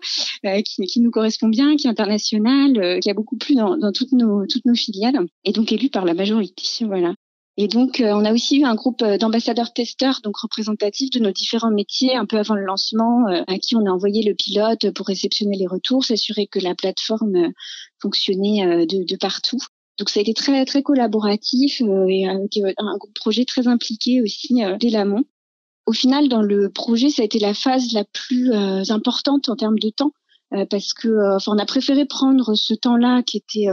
qui, 0.64 0.86
qui, 0.86 1.02
nous 1.02 1.12
correspond 1.12 1.50
bien, 1.50 1.76
qui 1.76 1.88
est 1.88 1.90
international, 1.90 3.00
qui 3.02 3.10
a 3.10 3.14
beaucoup 3.14 3.38
plu 3.38 3.56
dans, 3.56 3.78
dans 3.78 3.92
toutes 3.92 4.14
nos 4.14 4.46
toutes 4.48 4.66
nos 4.66 4.76
filiales, 4.76 5.20
et 5.44 5.52
donc 5.52 5.74
élu 5.74 5.90
par 5.90 6.06
la 6.06 6.14
majorité. 6.14 6.64
Voilà. 6.86 7.14
Et 7.58 7.70
donc, 7.70 8.02
euh, 8.02 8.12
on 8.14 8.26
a 8.26 8.34
aussi 8.34 8.58
eu 8.60 8.66
un 8.66 8.76
groupe 8.76 9.02
euh, 9.02 9.18
d'ambassadeurs 9.18 9.72
testeurs, 9.72 10.20
donc 10.22 10.36
représentatifs 10.38 11.10
de 11.12 11.20
nos 11.20 11.32
différents 11.32 11.72
métiers, 11.72 12.14
un 12.16 12.26
peu 12.26 12.38
avant 12.38 12.56
le 12.56 12.66
lancement, 12.66 13.28
euh, 13.30 13.44
à 13.48 13.58
qui 13.60 13.78
on 13.78 13.86
a 13.86 13.90
envoyé 13.90 14.24
le 14.24 14.36
pilote 14.36 14.92
pour 14.92 15.08
réceptionner 15.08 15.56
les 15.58 15.68
retours, 15.68 16.04
s'assurer 16.04 16.48
que 16.48 16.60
la 16.60 16.76
plateforme 16.76 17.54
fonctionnait 18.02 18.86
de, 18.86 19.06
de, 19.06 19.16
partout. 19.16 19.60
Donc, 19.98 20.10
ça 20.10 20.20
a 20.20 20.22
été 20.22 20.34
très 20.34 20.66
très 20.66 20.84
collaboratif 20.84 21.82
et 22.10 22.28
avec 22.28 22.58
un 22.78 22.98
projet 23.16 23.46
très 23.46 23.68
impliqué 23.68 24.22
aussi 24.22 24.62
dès 24.80 24.90
l'amont. 24.90 25.24
Au 25.86 25.94
final, 25.94 26.28
dans 26.28 26.42
le 26.42 26.70
projet, 26.70 27.10
ça 27.10 27.22
a 27.22 27.26
été 27.26 27.40
la 27.40 27.54
phase 27.54 27.94
la 27.94 28.04
plus 28.04 28.52
importante 28.90 29.48
en 29.48 29.56
termes 29.56 29.80
de 29.80 29.90
temps 29.90 30.12
parce 30.70 30.94
que 30.94 31.36
enfin 31.36 31.54
on 31.54 31.58
a 31.58 31.66
préféré 31.66 32.06
prendre 32.06 32.56
ce 32.56 32.74
temps-là 32.74 33.24
qui 33.24 33.38
était 33.38 33.68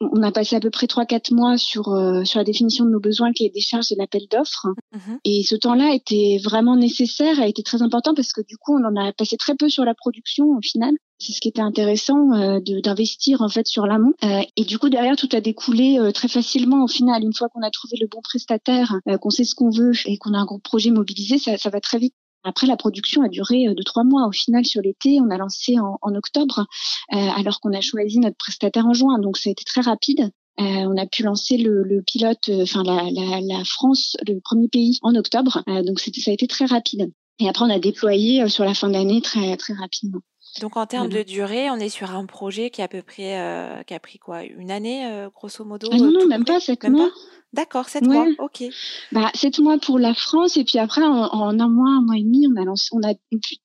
on 0.00 0.22
a 0.22 0.32
passé 0.32 0.56
à 0.56 0.60
peu 0.60 0.70
près 0.70 0.86
3-4 0.86 1.34
mois 1.34 1.58
sur, 1.58 1.92
euh, 1.92 2.24
sur 2.24 2.38
la 2.38 2.44
définition 2.44 2.84
de 2.84 2.90
nos 2.90 3.00
besoins, 3.00 3.32
qui 3.32 3.44
est 3.44 3.50
des 3.50 3.60
charges 3.60 3.90
et 3.90 3.96
l'appel 3.96 4.22
d'offres. 4.30 4.68
Mhm. 4.92 5.18
Et 5.24 5.42
ce 5.42 5.56
temps-là 5.56 5.94
était 5.94 6.38
vraiment 6.42 6.76
nécessaire, 6.76 7.40
a 7.40 7.46
été 7.46 7.62
très 7.62 7.82
important 7.82 8.14
parce 8.14 8.32
que 8.32 8.40
du 8.42 8.56
coup, 8.56 8.76
on 8.76 8.84
en 8.84 8.96
a 8.96 9.12
passé 9.12 9.36
très 9.36 9.54
peu 9.54 9.68
sur 9.68 9.84
la 9.84 9.94
production 9.94 10.46
au 10.56 10.60
final. 10.60 10.94
C'est 11.18 11.32
ce 11.32 11.40
qui 11.40 11.48
était 11.48 11.60
intéressant 11.60 12.32
euh, 12.32 12.60
d'investir 12.82 13.42
en 13.42 13.48
fait 13.48 13.66
sur 13.66 13.86
l'amont. 13.86 14.14
Euh, 14.24 14.40
et 14.56 14.64
du 14.64 14.78
coup, 14.78 14.88
derrière, 14.88 15.16
tout 15.16 15.28
a 15.32 15.40
découlé 15.40 15.98
très 16.14 16.28
facilement 16.28 16.84
au 16.84 16.88
final. 16.88 17.22
Une 17.22 17.34
fois 17.34 17.48
qu'on 17.48 17.62
a 17.62 17.70
trouvé 17.70 17.96
le 18.00 18.06
bon 18.06 18.20
prestataire, 18.22 18.94
qu'on 19.20 19.30
sait 19.30 19.44
ce 19.44 19.54
qu'on 19.54 19.70
veut 19.70 19.92
et 20.06 20.16
qu'on 20.16 20.32
a 20.32 20.38
un 20.38 20.46
gros 20.46 20.58
projet 20.58 20.90
mobilisé, 20.90 21.38
ça, 21.38 21.58
ça 21.58 21.70
va 21.70 21.80
très 21.80 21.98
vite. 21.98 22.14
Après, 22.44 22.66
la 22.66 22.76
production 22.76 23.22
a 23.22 23.28
duré 23.28 23.68
euh, 23.68 23.74
de 23.74 23.82
trois 23.82 24.04
mois. 24.04 24.26
Au 24.26 24.32
final, 24.32 24.64
sur 24.64 24.82
l'été, 24.82 25.20
on 25.20 25.30
a 25.30 25.36
lancé 25.36 25.76
en, 25.78 26.14
octobre, 26.14 26.66
euh, 27.12 27.16
alors 27.16 27.60
qu'on 27.60 27.72
a 27.72 27.80
choisi 27.80 28.18
notre 28.18 28.36
prestataire 28.36 28.86
en 28.86 28.94
juin. 28.94 29.18
Donc, 29.18 29.36
ça 29.36 29.50
a 29.50 29.52
été 29.52 29.64
très 29.64 29.80
rapide. 29.80 30.30
Euh, 30.58 30.62
on 30.64 30.96
a 30.96 31.06
pu 31.06 31.22
lancer 31.22 31.56
le, 31.56 32.02
pilote, 32.06 32.50
enfin 32.62 32.82
la, 32.82 33.64
France, 33.64 34.16
le 34.26 34.40
premier 34.40 34.68
pays, 34.68 34.98
en 35.02 35.14
octobre. 35.14 35.62
donc, 35.66 36.00
ça 36.00 36.10
a 36.26 36.34
été 36.34 36.46
très 36.46 36.66
rapide. 36.66 37.12
Et 37.38 37.48
après, 37.48 37.64
on 37.64 37.70
a 37.70 37.78
déployé 37.78 38.46
sur 38.48 38.64
la 38.64 38.74
fin 38.74 38.88
de 38.88 38.92
l'année 38.92 39.22
très 39.22 39.56
très 39.56 39.72
rapidement. 39.72 40.20
Donc 40.60 40.76
en 40.76 40.84
termes 40.84 41.08
de 41.08 41.22
durée, 41.22 41.70
on 41.70 41.76
est 41.76 41.88
sur 41.88 42.10
un 42.10 42.26
projet 42.26 42.70
qui 42.70 42.82
a 42.82 42.86
à 42.86 42.88
peu 42.88 43.00
près 43.00 43.82
qui 43.86 43.94
a 43.94 44.00
pris 44.00 44.18
quoi? 44.18 44.42
Une 44.42 44.70
année 44.70 45.26
grosso 45.34 45.64
modo. 45.64 45.88
Ah 45.90 45.96
non 45.96 46.10
non 46.10 46.26
même 46.26 46.44
pas 46.44 46.60
sept 46.60 46.84
mois. 46.84 47.08
D'accord, 47.52 47.88
sept 47.88 48.06
mois, 48.06 48.28
ok. 48.38 48.62
Bah, 49.10 49.28
sept 49.34 49.58
mois 49.58 49.76
pour 49.78 49.98
la 49.98 50.14
France, 50.14 50.56
et 50.56 50.62
puis 50.62 50.78
après, 50.78 51.02
en, 51.02 51.58
un 51.58 51.68
mois, 51.68 51.90
un 51.90 52.00
mois 52.00 52.16
et 52.16 52.22
demi, 52.22 52.46
on 52.46 52.60
a 52.60 52.64
lancé, 52.64 52.88
on 52.92 53.02
a, 53.02 53.12
de 53.12 53.18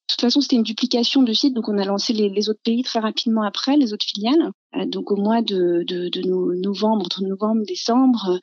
toute 0.07 0.21
façon, 0.21 0.41
c'était 0.41 0.55
une 0.55 0.63
duplication 0.63 1.21
de 1.21 1.31
sites, 1.33 1.53
donc 1.53 1.69
on 1.69 1.77
a 1.77 1.85
lancé 1.85 2.11
les, 2.13 2.49
autres 2.49 2.61
pays 2.63 2.81
très 2.81 2.97
rapidement 2.97 3.43
après, 3.43 3.77
les 3.77 3.93
autres 3.93 4.05
filiales. 4.05 4.51
Euh, 4.75 4.85
donc 4.87 5.11
au 5.11 5.17
mois 5.17 5.43
de, 5.43 5.83
de, 5.85 6.09
de 6.09 6.21
novembre, 6.61 7.05
entre 7.05 7.21
novembre, 7.21 7.61
décembre, 7.67 8.31
euh, 8.31 8.37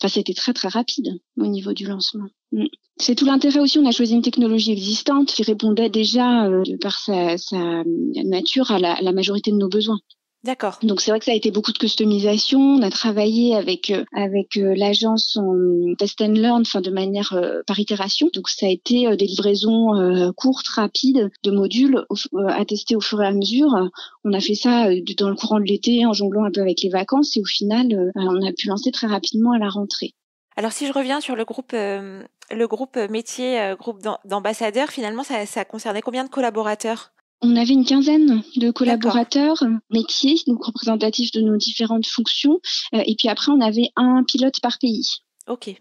enfin, 0.00 0.08
c'était 0.08 0.34
très 0.34 0.54
très 0.54 0.68
rapide 0.68 1.20
au 1.36 1.46
niveau 1.46 1.72
du 1.72 1.86
lancement. 1.86 2.26
Mm. 2.50 2.66
C'est 2.96 3.14
tout 3.14 3.26
l'intérêt 3.26 3.60
aussi, 3.60 3.78
on 3.78 3.86
a 3.86 3.92
choisi 3.92 4.14
une 4.14 4.22
technologie 4.22 4.72
existante 4.72 5.28
qui 5.28 5.44
répondait 5.44 5.88
déjà, 5.88 6.46
euh, 6.46 6.64
par 6.80 6.98
sa, 6.98 7.38
sa 7.38 7.84
nature, 8.24 8.72
à 8.72 8.80
la 8.80 9.12
majorité 9.12 9.52
de 9.52 9.56
nos 9.56 9.68
besoins. 9.68 10.00
D'accord. 10.42 10.78
Donc 10.82 11.02
c'est 11.02 11.10
vrai 11.10 11.18
que 11.18 11.26
ça 11.26 11.32
a 11.32 11.34
été 11.34 11.50
beaucoup 11.50 11.72
de 11.72 11.78
customisation. 11.78 12.60
On 12.60 12.82
a 12.82 12.90
travaillé 12.90 13.54
avec 13.54 13.90
euh, 13.90 14.04
avec 14.14 14.56
euh, 14.56 14.74
l'agence 14.74 15.36
en 15.36 15.94
test 15.98 16.22
and 16.22 16.32
learn, 16.32 16.62
enfin 16.62 16.80
de 16.80 16.90
manière 16.90 17.34
euh, 17.34 17.60
par 17.66 17.78
itération. 17.78 18.30
Donc 18.32 18.48
ça 18.48 18.64
a 18.64 18.70
été 18.70 19.14
des 19.16 19.26
livraisons 19.26 20.32
courtes, 20.36 20.68
rapides 20.68 21.30
de 21.42 21.50
modules 21.50 22.06
à 22.48 22.64
tester 22.64 22.96
au 22.96 23.00
fur 23.00 23.20
et 23.22 23.26
à 23.26 23.32
mesure. 23.32 23.90
On 24.24 24.32
a 24.32 24.40
fait 24.40 24.54
ça 24.54 24.88
dans 25.18 25.28
le 25.28 25.34
courant 25.34 25.60
de 25.60 25.64
l'été 25.64 26.06
en 26.06 26.14
jonglant 26.14 26.44
un 26.44 26.50
peu 26.50 26.62
avec 26.62 26.80
les 26.82 26.88
vacances 26.88 27.36
et 27.36 27.40
au 27.40 27.44
final 27.44 28.12
on 28.14 28.46
a 28.46 28.52
pu 28.52 28.68
lancer 28.68 28.90
très 28.92 29.06
rapidement 29.06 29.52
à 29.52 29.58
la 29.58 29.68
rentrée. 29.68 30.14
Alors 30.56 30.72
si 30.72 30.86
je 30.86 30.92
reviens 30.92 31.20
sur 31.20 31.36
le 31.36 31.44
groupe 31.44 31.72
le 31.72 32.66
groupe 32.66 32.96
métier, 33.10 33.74
groupe 33.78 34.00
d'ambassadeurs, 34.24 34.88
finalement 34.88 35.22
ça, 35.22 35.44
ça 35.44 35.64
concernait 35.64 36.02
combien 36.02 36.24
de 36.24 36.30
collaborateurs? 36.30 37.12
On 37.42 37.56
avait 37.56 37.72
une 37.72 37.84
quinzaine 37.84 38.42
de 38.56 38.70
collaborateurs 38.70 39.64
métiers, 39.90 40.36
donc 40.46 40.64
représentatifs 40.64 41.32
de 41.32 41.40
nos 41.40 41.56
différentes 41.56 42.06
fonctions. 42.06 42.60
Euh, 42.94 43.02
et 43.06 43.14
puis 43.16 43.28
après, 43.28 43.50
on 43.50 43.60
avait 43.60 43.90
un 43.96 44.24
pilote 44.24 44.60
par 44.60 44.78
pays. 44.78 45.22
Ok. 45.46 45.74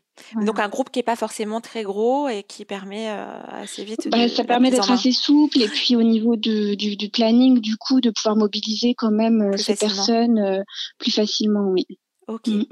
Donc 0.45 0.59
un 0.59 0.67
groupe 0.67 0.89
qui 0.89 0.99
n'est 0.99 1.03
pas 1.03 1.15
forcément 1.15 1.61
très 1.61 1.83
gros 1.83 2.27
et 2.27 2.43
qui 2.43 2.65
permet 2.65 3.09
euh, 3.09 3.41
assez 3.51 3.83
vite. 3.83 4.09
Bah, 4.09 4.27
ça 4.27 4.43
permet 4.43 4.71
d'être 4.71 4.91
assez 4.91 5.11
souple 5.11 5.61
et 5.61 5.67
puis 5.67 5.95
au 5.95 6.03
niveau 6.03 6.35
du, 6.35 6.75
planning, 7.13 7.59
du 7.59 7.77
coup, 7.77 8.01
de 8.01 8.09
pouvoir 8.09 8.35
mobiliser 8.35 8.95
quand 8.95 9.11
même 9.11 9.53
euh, 9.53 9.57
ces 9.57 9.75
personnes 9.75 10.63
plus 10.97 11.11
facilement, 11.11 11.69
oui. 11.69 11.85
Ok. 12.29 12.47
Mmh. 12.47 12.63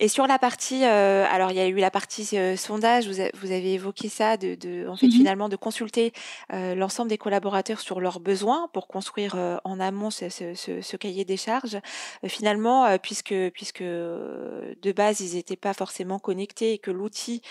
Et 0.00 0.08
sur 0.08 0.26
la 0.26 0.38
partie, 0.38 0.86
euh, 0.86 1.26
alors 1.30 1.50
il 1.50 1.56
y 1.58 1.60
a 1.60 1.68
eu 1.68 1.76
la 1.76 1.90
partie 1.90 2.26
euh, 2.38 2.56
sondage, 2.56 3.06
vous, 3.06 3.22
vous, 3.34 3.52
avez 3.52 3.74
évoqué 3.74 4.08
ça, 4.08 4.38
de, 4.38 4.54
de 4.54 4.88
en 4.88 4.96
fait 4.96 5.06
mmh 5.06 5.12
finalement 5.12 5.50
de 5.50 5.56
consulter 5.56 6.12
euh, 6.54 6.74
l'ensemble 6.74 7.10
des 7.10 7.18
collaborateurs 7.18 7.80
sur 7.80 8.00
leurs 8.00 8.20
besoins 8.20 8.70
pour 8.72 8.88
construire 8.88 9.36
en 9.64 9.78
amont 9.78 10.10
ce, 10.10 10.30
ce, 10.30 10.54
ce, 10.54 10.96
cahier 10.96 11.26
des 11.26 11.36
charges. 11.36 11.78
finalement, 12.26 12.96
puisque 12.98 13.34
puisque 13.52 13.82
de 13.82 14.92
base 14.96 15.20
ils 15.20 15.36
n'étaient 15.36 15.56
pas 15.56 15.74
forcément 15.74 16.18
connectés 16.18 16.72
et 16.72 16.78
que 16.78 16.90
l'outil 16.90 17.42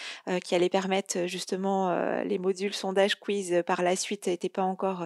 qui 0.43 0.55
allait 0.55 0.69
permettre 0.69 1.27
justement 1.27 1.95
les 2.23 2.39
modules 2.39 2.73
sondage 2.73 3.15
quiz 3.19 3.61
par 3.67 3.83
la 3.83 3.95
suite 3.95 4.25
n'était 4.25 4.49
pas 4.49 4.63
encore 4.63 5.05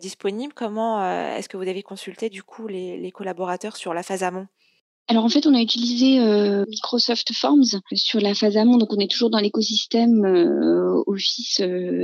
disponible, 0.00 0.52
comment 0.54 1.02
est-ce 1.34 1.48
que 1.48 1.56
vous 1.56 1.68
avez 1.68 1.82
consulté 1.82 2.30
du 2.30 2.44
coup 2.44 2.68
les, 2.68 2.96
les 2.96 3.10
collaborateurs 3.10 3.76
sur 3.76 3.92
la 3.92 4.04
phase 4.04 4.22
amont? 4.22 4.46
Alors 5.10 5.24
en 5.24 5.30
fait, 5.30 5.46
on 5.46 5.54
a 5.54 5.60
utilisé 5.60 6.20
euh, 6.20 6.66
Microsoft 6.68 7.32
Forms 7.32 7.80
sur 7.94 8.20
la 8.20 8.34
phase 8.34 8.58
amont, 8.58 8.76
donc 8.76 8.92
on 8.92 8.98
est 8.98 9.10
toujours 9.10 9.30
dans 9.30 9.38
l'écosystème 9.38 10.22
euh, 10.26 11.02
Office 11.06 11.62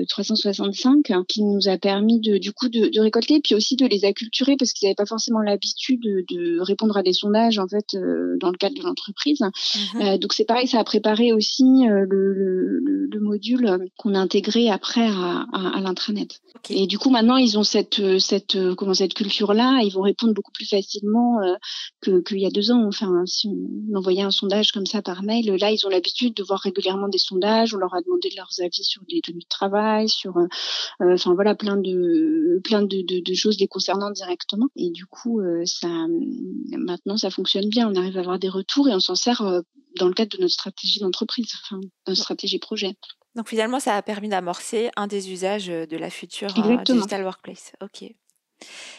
365 0.09 1.11
euh, 1.11 1.23
qui 1.29 1.43
nous 1.43 1.69
a 1.69 1.77
permis 1.77 2.19
de, 2.21 2.39
du 2.39 2.53
coup 2.53 2.71
de, 2.71 2.89
de 2.89 3.01
récolter, 3.01 3.41
puis 3.45 3.55
aussi 3.55 3.77
de 3.77 3.87
les 3.87 4.07
acculturer 4.07 4.57
parce 4.57 4.73
qu'ils 4.73 4.87
n'avaient 4.87 4.95
pas 4.95 5.05
forcément 5.05 5.41
l'habitude 5.41 6.01
de, 6.01 6.25
de, 6.31 6.61
répondre 6.63 6.97
à 6.97 7.03
des 7.03 7.13
sondages 7.13 7.59
en 7.59 7.69
fait 7.69 7.95
dans 8.41 8.51
le 8.51 8.57
cadre 8.57 8.77
de 8.77 8.83
l'entreprise. 8.83 9.43
Mhm. 9.95 10.19
donc 10.19 10.33
c'est 10.33 10.47
pareil, 10.47 10.67
ça 10.67 10.79
a 10.79 10.85
préparé 10.85 11.33
aussi 11.33 11.65
le, 11.85 12.07
le, 12.07 12.79
le, 12.81 13.21
module 13.21 13.91
qu'on 13.99 14.15
a 14.15 14.19
intégré 14.19 14.71
après 14.71 15.07
à, 15.07 15.47
à, 15.53 15.77
à 15.77 15.81
l'intranet. 15.81 16.41
Et 16.71 16.87
du 16.87 16.99
coup 16.99 17.11
maintenant 17.11 17.37
ils 17.37 17.59
ont 17.59 17.65
cette 17.65 18.19
cette 18.19 18.57
comment 18.77 18.95
cette 18.95 19.15
culture 19.15 19.53
là, 19.53 19.81
ils 19.83 19.91
vont 19.91 20.03
répondre 20.03 20.33
beaucoup 20.33 20.53
plus 20.53 20.69
facilement 20.69 21.39
que 22.01 22.21
qu'il 22.23 22.41
y 22.41 22.47
a 22.47 22.51
deux 22.51 22.71
ans. 22.71 22.91
Enfin, 22.95 23.27
si 23.27 23.49
on 23.49 23.97
envoyait 23.97 24.23
un 24.23 24.31
sondage 24.31 24.71
comme 24.71 24.87
ça 24.87 25.03
par 25.03 25.23
mail, 25.23 25.47
là, 25.57 25.73
ils 25.73 25.85
ont 25.85 25.89
l'habitude 25.89 26.35
de 26.35 26.45
voir 26.45 26.61
régulièrement 26.61 27.09
des 27.09 27.19
sondages. 27.19 27.75
On 27.75 27.79
leur 27.79 27.93
a 27.95 28.01
demandé 28.03 28.29
de 28.31 28.37
leurs 28.37 28.53
avis 28.61 28.85
sur 28.85 29.03
les 29.09 29.21
tenues 29.21 29.41
de 29.41 29.49
travail, 29.49 30.09
sur, 30.09 30.37
euh, 30.37 30.47
euh, 31.03 31.15
enfin 31.15 31.35
voilà, 31.35 31.57
plein 31.57 31.77
de, 31.77 32.61
plein 32.63 32.83
de, 32.83 33.03
de, 33.03 33.21
de, 33.21 33.35
choses 33.35 33.59
les 33.59 33.67
concernant 33.67 34.11
directement. 34.11 34.69
Et 34.77 34.91
du 34.91 35.07
coup, 35.07 35.41
euh, 35.41 35.63
ça, 35.65 35.89
maintenant, 36.71 37.17
ça 37.17 37.31
fonctionne 37.31 37.69
bien. 37.69 37.91
On 37.91 37.97
arrive 37.97 38.17
à 38.17 38.21
avoir 38.21 38.39
des 38.39 38.49
retours 38.49 38.89
et 38.89 38.95
on 38.95 39.01
s'en 39.01 39.17
sert 39.17 39.43
dans 39.99 40.07
le 40.07 40.15
cadre 40.15 40.37
de 40.37 40.43
notre 40.43 40.55
stratégie 40.55 41.01
d'entreprise, 41.01 41.53
enfin, 41.65 41.81
notre 42.07 42.21
stratégie 42.21 42.59
projet. 42.59 42.95
Donc 43.35 43.49
finalement, 43.49 43.81
ça 43.81 43.97
a 43.97 44.03
permis 44.03 44.29
d'amorcer 44.29 44.91
un 44.95 45.09
des 45.09 45.33
usages 45.33 45.67
de 45.67 45.97
la 45.97 46.11
future 46.11 46.53
digital 46.53 47.25
workplace. 47.25 47.73
Ok. 47.83 48.15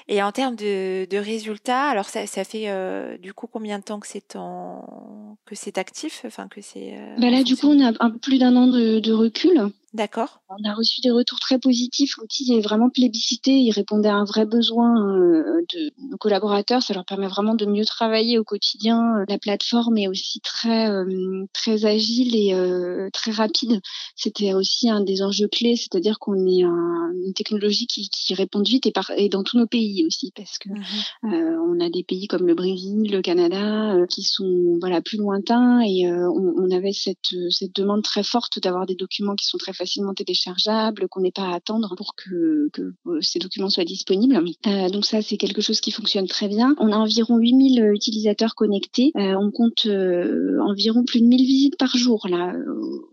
Et 0.08 0.22
en 0.22 0.32
termes 0.32 0.56
de, 0.56 1.06
de 1.10 1.18
résultats, 1.18 1.86
alors 1.86 2.06
ça, 2.06 2.28
ça 2.28 2.44
fait 2.44 2.70
euh, 2.70 3.18
du 3.18 3.34
coup 3.34 3.48
combien 3.48 3.80
de 3.80 3.84
temps 3.84 4.00
que 4.00 4.08
c'est 4.08 4.36
en... 4.36 5.38
que 5.46 5.56
c'est 5.56 5.78
actif, 5.78 6.24
enfin 6.26 6.48
que 6.48 6.62
c'est. 6.62 6.94
Euh, 6.94 7.16
bah 7.18 7.30
là, 7.30 7.44
du 7.44 7.56
coup, 7.56 7.68
on 7.68 7.84
a 7.84 7.92
un 8.00 8.10
peu 8.12 8.20
plus 8.20 8.38
d'un 8.38 8.56
an 8.56 8.68
de, 8.68 9.00
de 9.00 9.14
recul. 9.14 9.72
D'accord. 9.96 10.42
On 10.50 10.70
a 10.70 10.74
reçu 10.74 11.00
des 11.00 11.10
retours 11.10 11.40
très 11.40 11.58
positifs. 11.58 12.18
L'outil 12.18 12.54
est 12.54 12.60
vraiment 12.60 12.90
plébiscité. 12.90 13.52
Il 13.52 13.72
répondait 13.72 14.10
à 14.10 14.16
un 14.16 14.26
vrai 14.26 14.46
besoin 14.46 14.92
euh, 15.08 15.62
de 15.74 15.92
nos 16.10 16.18
collaborateurs. 16.18 16.84
Ça 16.84 16.94
leur 16.94 17.06
permet 17.06 17.30
vraiment 17.30 17.56
de 17.56 17.66
mieux 17.66 17.86
travailler 17.86 18.38
au 18.38 18.44
quotidien. 18.44 19.24
La 19.30 19.38
plateforme 19.38 19.98
est 19.98 20.10
aussi 20.10 20.42
très 20.42 20.90
euh, 20.90 21.46
très 21.54 21.86
agile 21.86 22.36
et 22.36 22.54
euh, 22.54 23.10
très 23.14 23.32
rapide. 23.32 23.80
C'était 24.18 24.54
aussi 24.54 24.90
un 24.90 25.00
des 25.00 25.22
enjeux 25.22 25.48
clés, 25.48 25.78
c'est-à-dire 25.78 26.20
qu'on 26.20 26.46
est 26.46 26.64
une 26.64 27.34
technologie 27.34 27.88
qui, 27.88 28.10
qui 28.10 28.34
répond 28.34 28.62
vite 28.62 28.86
et, 28.88 28.92
par, 28.92 29.12
et 29.16 29.30
dans 29.30 29.44
tous 29.44 29.58
nos 29.58 29.68
pays 29.68 30.06
aussi, 30.06 30.34
parce 30.36 30.58
que 30.58 30.70
mmh 30.70 31.46
on 31.68 31.80
a 31.80 31.90
des 31.90 32.04
pays 32.04 32.28
comme 32.28 32.48
le 32.48 32.54
Brésil, 32.54 33.12
le 33.12 33.22
Canada, 33.22 33.96
qui 34.10 34.24
sont 34.24 34.78
voilà 34.80 35.02
plus 35.02 35.18
lointains 35.18 35.82
et 35.82 36.10
on, 36.10 36.54
on, 36.58 36.72
avait 36.72 36.94
cette 36.94 37.36
cette 37.50 37.76
demande 37.76 38.02
très 38.02 38.24
forte 38.24 38.60
d'avoir 38.60 38.86
des 38.86 38.96
documents 38.96 39.36
qui 39.36 39.46
sont 39.46 39.58
très 39.58 39.74
faciles 39.74 39.85
facilement 39.86 40.16
téléchargeable, 40.16 41.08
qu'on 41.10 41.22
n'ait 41.22 41.32
pas 41.32 41.50
à 41.50 41.56
attendre 41.56 41.94
pour 41.96 42.16
que, 42.16 42.70
que 42.74 42.94
euh, 43.06 43.20
ces 43.22 43.38
documents 43.38 43.70
soient 43.70 43.86
disponibles. 43.86 44.44
Euh, 44.66 44.90
donc 44.90 45.06
ça, 45.06 45.22
c'est 45.22 45.38
quelque 45.38 45.62
chose 45.62 45.80
qui 45.80 45.92
fonctionne 45.92 46.28
très 46.28 46.48
bien. 46.48 46.76
On 46.80 46.92
a 46.92 46.98
environ 46.98 47.38
8000 47.38 47.82
euh, 47.82 47.94
utilisateurs 47.94 48.56
connectés. 48.56 49.12
On 49.16 49.52
compte 49.52 49.86
environ 49.86 51.04
plus 51.04 51.22
de 51.22 51.26
1000 51.26 51.46
visites 51.46 51.78
par 51.78 51.96
jour 51.96 52.28
là 52.30 52.54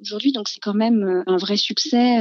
aujourd'hui. 0.00 0.32
Donc 0.32 0.48
c'est 0.48 0.60
quand 0.60 0.74
même 0.74 1.22
un 1.26 1.36
vrai 1.36 1.56
succès 1.56 2.18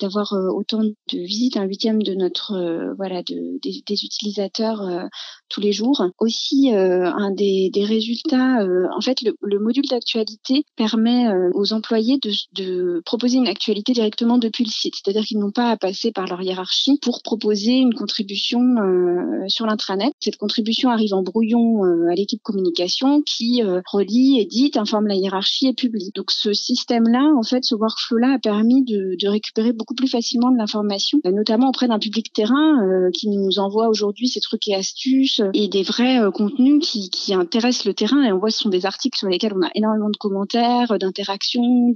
d'avoir 0.00 0.32
autant 0.54 0.82
de 0.82 0.94
visites, 1.12 1.56
un 1.56 1.64
huitième 1.64 2.02
de 2.02 2.14
notre 2.14 2.94
voilà 2.96 3.22
de, 3.22 3.58
des, 3.62 4.04
utilisateurs 4.04 5.08
tous 5.48 5.60
les 5.60 5.72
jours. 5.72 6.04
Aussi, 6.18 6.70
un 6.72 7.30
des, 7.30 7.70
résultats, 7.76 8.58
en 8.96 9.00
fait, 9.00 9.20
le, 9.22 9.34
le 9.42 9.58
module 9.58 9.86
d'actualité 9.86 10.64
permet 10.76 11.26
aux 11.54 11.72
employés 11.72 12.18
de 12.52 13.02
proposer 13.04 13.33
une 13.36 13.48
actualité 13.48 13.92
directement 13.92 14.38
depuis 14.38 14.64
le 14.64 14.70
site. 14.70 14.94
C'est-à-dire 14.96 15.24
qu'ils 15.24 15.38
n'ont 15.38 15.50
pas 15.50 15.70
à 15.70 15.76
passer 15.76 16.12
par 16.12 16.26
leur 16.26 16.42
hiérarchie 16.42 16.98
pour 17.02 17.22
proposer 17.22 17.72
une 17.72 17.94
contribution 17.94 18.60
euh, 18.60 19.48
sur 19.48 19.66
l'intranet. 19.66 20.12
Cette 20.20 20.36
contribution 20.36 20.90
arrive 20.90 21.14
en 21.14 21.22
brouillon 21.22 21.84
euh, 21.84 22.10
à 22.10 22.14
l'équipe 22.14 22.42
communication 22.42 23.22
qui 23.22 23.62
euh, 23.62 23.80
relie, 23.86 24.40
édite, 24.40 24.76
informe 24.76 25.06
la 25.06 25.14
hiérarchie 25.14 25.68
et 25.68 25.74
publie. 25.74 26.10
Donc 26.14 26.30
ce 26.30 26.52
système-là, 26.52 27.32
en 27.36 27.42
fait, 27.42 27.64
ce 27.64 27.74
workflow-là 27.74 28.34
a 28.34 28.38
permis 28.38 28.84
de, 28.84 29.16
récupérer 29.26 29.72
beaucoup 29.72 29.94
plus 29.94 30.06
facilement 30.06 30.50
de 30.50 30.58
l'information, 30.58 31.18
notamment 31.24 31.70
auprès 31.70 31.88
d'un 31.88 31.98
public 31.98 32.30
terrain 32.32 33.08
qui 33.14 33.28
nous 33.28 33.58
envoie 33.58 33.88
aujourd'hui 33.88 34.28
ces 34.28 34.40
trucs 34.40 34.68
et 34.68 34.74
astuces 34.74 35.40
et 35.54 35.66
des 35.68 35.82
vrais 35.82 36.20
contenus 36.34 36.78
qui, 36.82 37.08
qui 37.08 37.32
intéressent 37.32 37.86
le 37.86 37.94
terrain. 37.94 38.22
Et 38.22 38.32
on 38.32 38.38
voit 38.38 38.50
ce 38.50 38.58
sont 38.58 38.68
des 38.68 38.84
articles 38.84 39.16
sur 39.16 39.28
lesquels 39.28 39.54
on 39.56 39.62
a 39.62 39.70
énormément 39.74 40.10
de 40.10 40.16
commentaires, 40.16 40.98
d'interactions, 40.98 41.92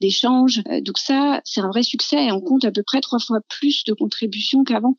d'échanges. 0.00 0.62
Euh, 0.78 0.80
donc 0.80 0.98
ça, 0.98 1.40
c'est 1.44 1.60
un 1.60 1.68
vrai 1.68 1.82
succès 1.82 2.26
et 2.26 2.32
on 2.32 2.40
compte 2.40 2.64
à 2.64 2.70
peu 2.70 2.82
près 2.82 3.00
trois 3.00 3.18
fois 3.18 3.38
plus 3.48 3.84
de 3.84 3.92
contributions 3.92 4.64
qu'avant 4.64 4.94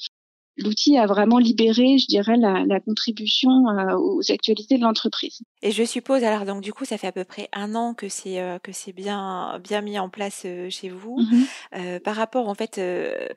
l'outil 0.64 0.98
a 0.98 1.06
vraiment 1.06 1.38
libéré, 1.38 1.98
je 1.98 2.08
dirais, 2.08 2.38
la, 2.38 2.66
la 2.66 2.80
contribution 2.80 3.50
euh, 3.70 3.96
aux 3.98 4.32
actualités 4.32 4.78
de 4.78 4.84
l'entreprise. 4.84 5.42
Et 5.62 5.72
je 5.72 5.84
suppose, 5.84 6.24
alors 6.24 6.46
donc 6.46 6.62
du 6.62 6.72
coup, 6.72 6.86
ça 6.86 6.98
fait 6.98 7.08
à 7.08 7.12
peu 7.12 7.26
près 7.26 7.50
un 7.52 7.76
an 7.76 7.94
que 7.94 8.08
c'est 8.08 8.40
euh, 8.40 8.60
que 8.60 8.72
c'est 8.72 8.94
bien 8.94 9.60
bien 9.62 9.82
mis 9.82 10.00
en 10.00 10.10
place 10.10 10.44
euh, 10.46 10.70
chez 10.70 10.90
vous. 10.90 11.20
Mmh 11.20 11.40
euh, 11.76 12.00
par 12.00 12.16
rapport 12.16 12.48
en 12.48 12.56
fait 12.56 12.82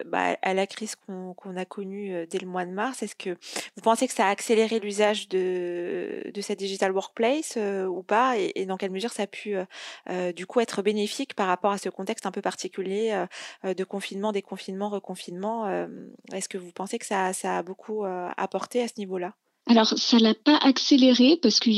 bah, 0.07 0.37
à 0.43 0.55
la 0.55 0.67
crise 0.67 0.95
qu'on 0.97 1.57
a 1.57 1.65
connue 1.65 2.27
dès 2.31 2.39
le 2.39 2.47
mois 2.47 2.65
de 2.65 2.71
mars, 2.71 3.03
est-ce 3.03 3.15
que 3.15 3.31
vous 3.31 3.83
pensez 3.83 4.07
que 4.07 4.13
ça 4.13 4.27
a 4.27 4.31
accéléré 4.31 4.79
l'usage 4.81 5.29
de 5.29 6.31
de 6.33 6.41
cette 6.41 6.59
digital 6.59 6.93
workplace 6.93 7.59
ou 7.89 8.03
pas? 8.03 8.39
Et, 8.39 8.53
et, 8.55 8.67
dans 8.67 8.77
quelle 8.77 8.91
mesure 8.91 9.13
ça 9.13 9.25
a 9.25 9.27
pu 9.27 9.57
du 10.35 10.47
coup 10.47 10.61
être 10.61 10.83
bénéfique 10.83 11.35
par 11.35 11.47
rapport 11.47 11.73
à 11.73 11.79
ce 11.79 11.89
contexte 11.89 12.27
un 12.27 12.31
peu 12.31 12.41
particulier 12.41 13.25
de 13.65 13.85
confinement, 13.85 14.33
déconfinement, 14.33 14.89
reconfinement 14.89 15.69
Est-ce 16.33 16.49
que 16.49 16.59
vous 16.59 16.73
pensez 16.73 16.99
que 16.99 17.07
ça 17.07 17.12
ça, 17.33 17.59
a 17.59 17.63
beaucoup 17.63 18.05
euh, 18.05 18.29
apporté 18.37 18.83
à 18.83 18.89
ce 18.89 18.95
niveau-là 18.99 19.35
alors, 19.67 19.87
ça 19.87 20.19
l'a 20.19 20.35
pas 20.35 20.57
accéléré 20.57 21.39
parce 21.41 21.61
que 21.61 21.71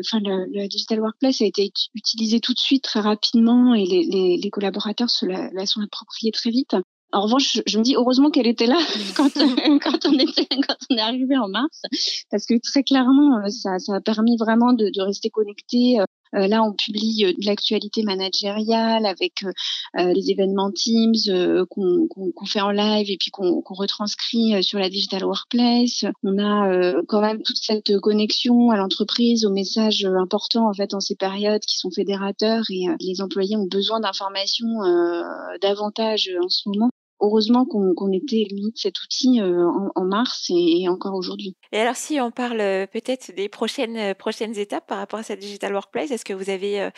enfin, 0.00 0.18
le, 0.20 0.66
digital 0.66 0.98
workplace 0.98 1.42
a 1.42 1.44
été 1.44 1.70
utilisé 1.94 2.40
tout 2.40 2.54
de 2.54 2.58
suite 2.58 2.82
très 2.82 2.98
rapidement 2.98 3.72
et 3.72 3.86
les, 3.86 4.02
les, 4.02 4.36
les 4.36 4.50
collaborateurs 4.50 5.10
se 5.10 5.24
la, 5.24 5.48
la, 5.52 5.64
sont 5.64 5.80
appropriés 5.80 6.32
très 6.32 6.50
vite. 6.50 6.74
En 7.14 7.20
revanche, 7.22 7.60
je, 7.64 7.78
me 7.78 7.84
dis 7.84 7.94
heureusement 7.94 8.30
qu'elle 8.30 8.48
était 8.48 8.66
là 8.66 8.78
quand, 9.16 9.32
quand, 9.32 10.06
on 10.06 10.18
était, 10.18 10.48
quand 10.56 10.76
on 10.90 10.96
est 10.96 11.00
arrivé 11.00 11.36
en 11.38 11.48
mars, 11.48 11.82
parce 12.30 12.44
que 12.44 12.54
très 12.60 12.82
clairement, 12.82 13.38
euh, 13.38 13.48
ça, 13.48 13.78
ça 13.78 13.94
a 13.94 14.00
permis 14.00 14.36
vraiment 14.36 14.72
de, 14.72 14.90
de 14.92 15.00
rester 15.00 15.30
connecté 15.30 16.00
euh, 16.00 16.02
euh, 16.02 16.06
là, 16.34 16.62
on 16.62 16.72
publie 16.72 17.24
euh, 17.24 17.32
de 17.32 17.46
l'actualité 17.46 18.02
managériale 18.02 19.06
avec 19.06 19.44
euh, 19.44 20.12
les 20.12 20.30
événements 20.30 20.70
Teams 20.70 21.14
qu'on 21.68 22.46
fait 22.46 22.60
en 22.60 22.70
live 22.70 23.10
et 23.10 23.16
puis 23.16 23.30
qu'on 23.30 23.62
retranscrit 23.64 24.62
sur 24.62 24.78
la 24.78 24.88
digital 24.88 25.24
workplace. 25.24 26.04
On 26.22 26.38
a 26.38 27.02
quand 27.08 27.20
même 27.20 27.42
toute 27.42 27.56
cette 27.56 27.98
connexion 28.00 28.70
à 28.70 28.76
l'entreprise, 28.76 29.44
aux 29.44 29.52
messages 29.52 30.04
importants 30.04 30.68
en 30.68 30.74
fait 30.74 30.94
en 30.94 31.00
ces 31.00 31.16
périodes 31.16 31.62
qui 31.62 31.76
sont 31.76 31.90
fédérateurs 31.90 32.64
et 32.70 32.86
les 33.00 33.20
employés 33.20 33.56
ont 33.56 33.66
besoin 33.66 34.00
d'informations 34.00 34.80
davantage 35.60 36.30
en 36.42 36.48
ce 36.48 36.68
moment 36.68 36.90
heureusement 37.24 37.64
qu'on 37.64 38.12
était 38.12 38.46
de 38.50 38.72
cet 38.74 39.02
outil 39.02 39.40
euh, 39.40 39.66
en, 39.94 40.04
mars 40.04 40.50
et, 40.50 40.88
encore 40.88 41.14
aujourd'hui. 41.14 41.56
Et 41.72 41.78
alors 41.78 41.96
si 41.96 42.20
on 42.20 42.30
parle 42.30 42.60
euh, 42.60 42.86
peut-être 42.86 43.34
des 43.34 43.48
prochaines 43.48 43.96
euh, 43.96 44.14
prochaines 44.14 44.56
étapes 44.58 44.86
par 44.86 44.98
rapport 44.98 45.18
à 45.18 45.22
cette 45.22 45.40
digital 45.40 45.72
workplace, 45.72 46.10
est-ce 46.10 46.24
que 46.24 46.34
vous 46.34 46.50
avez 46.50 46.90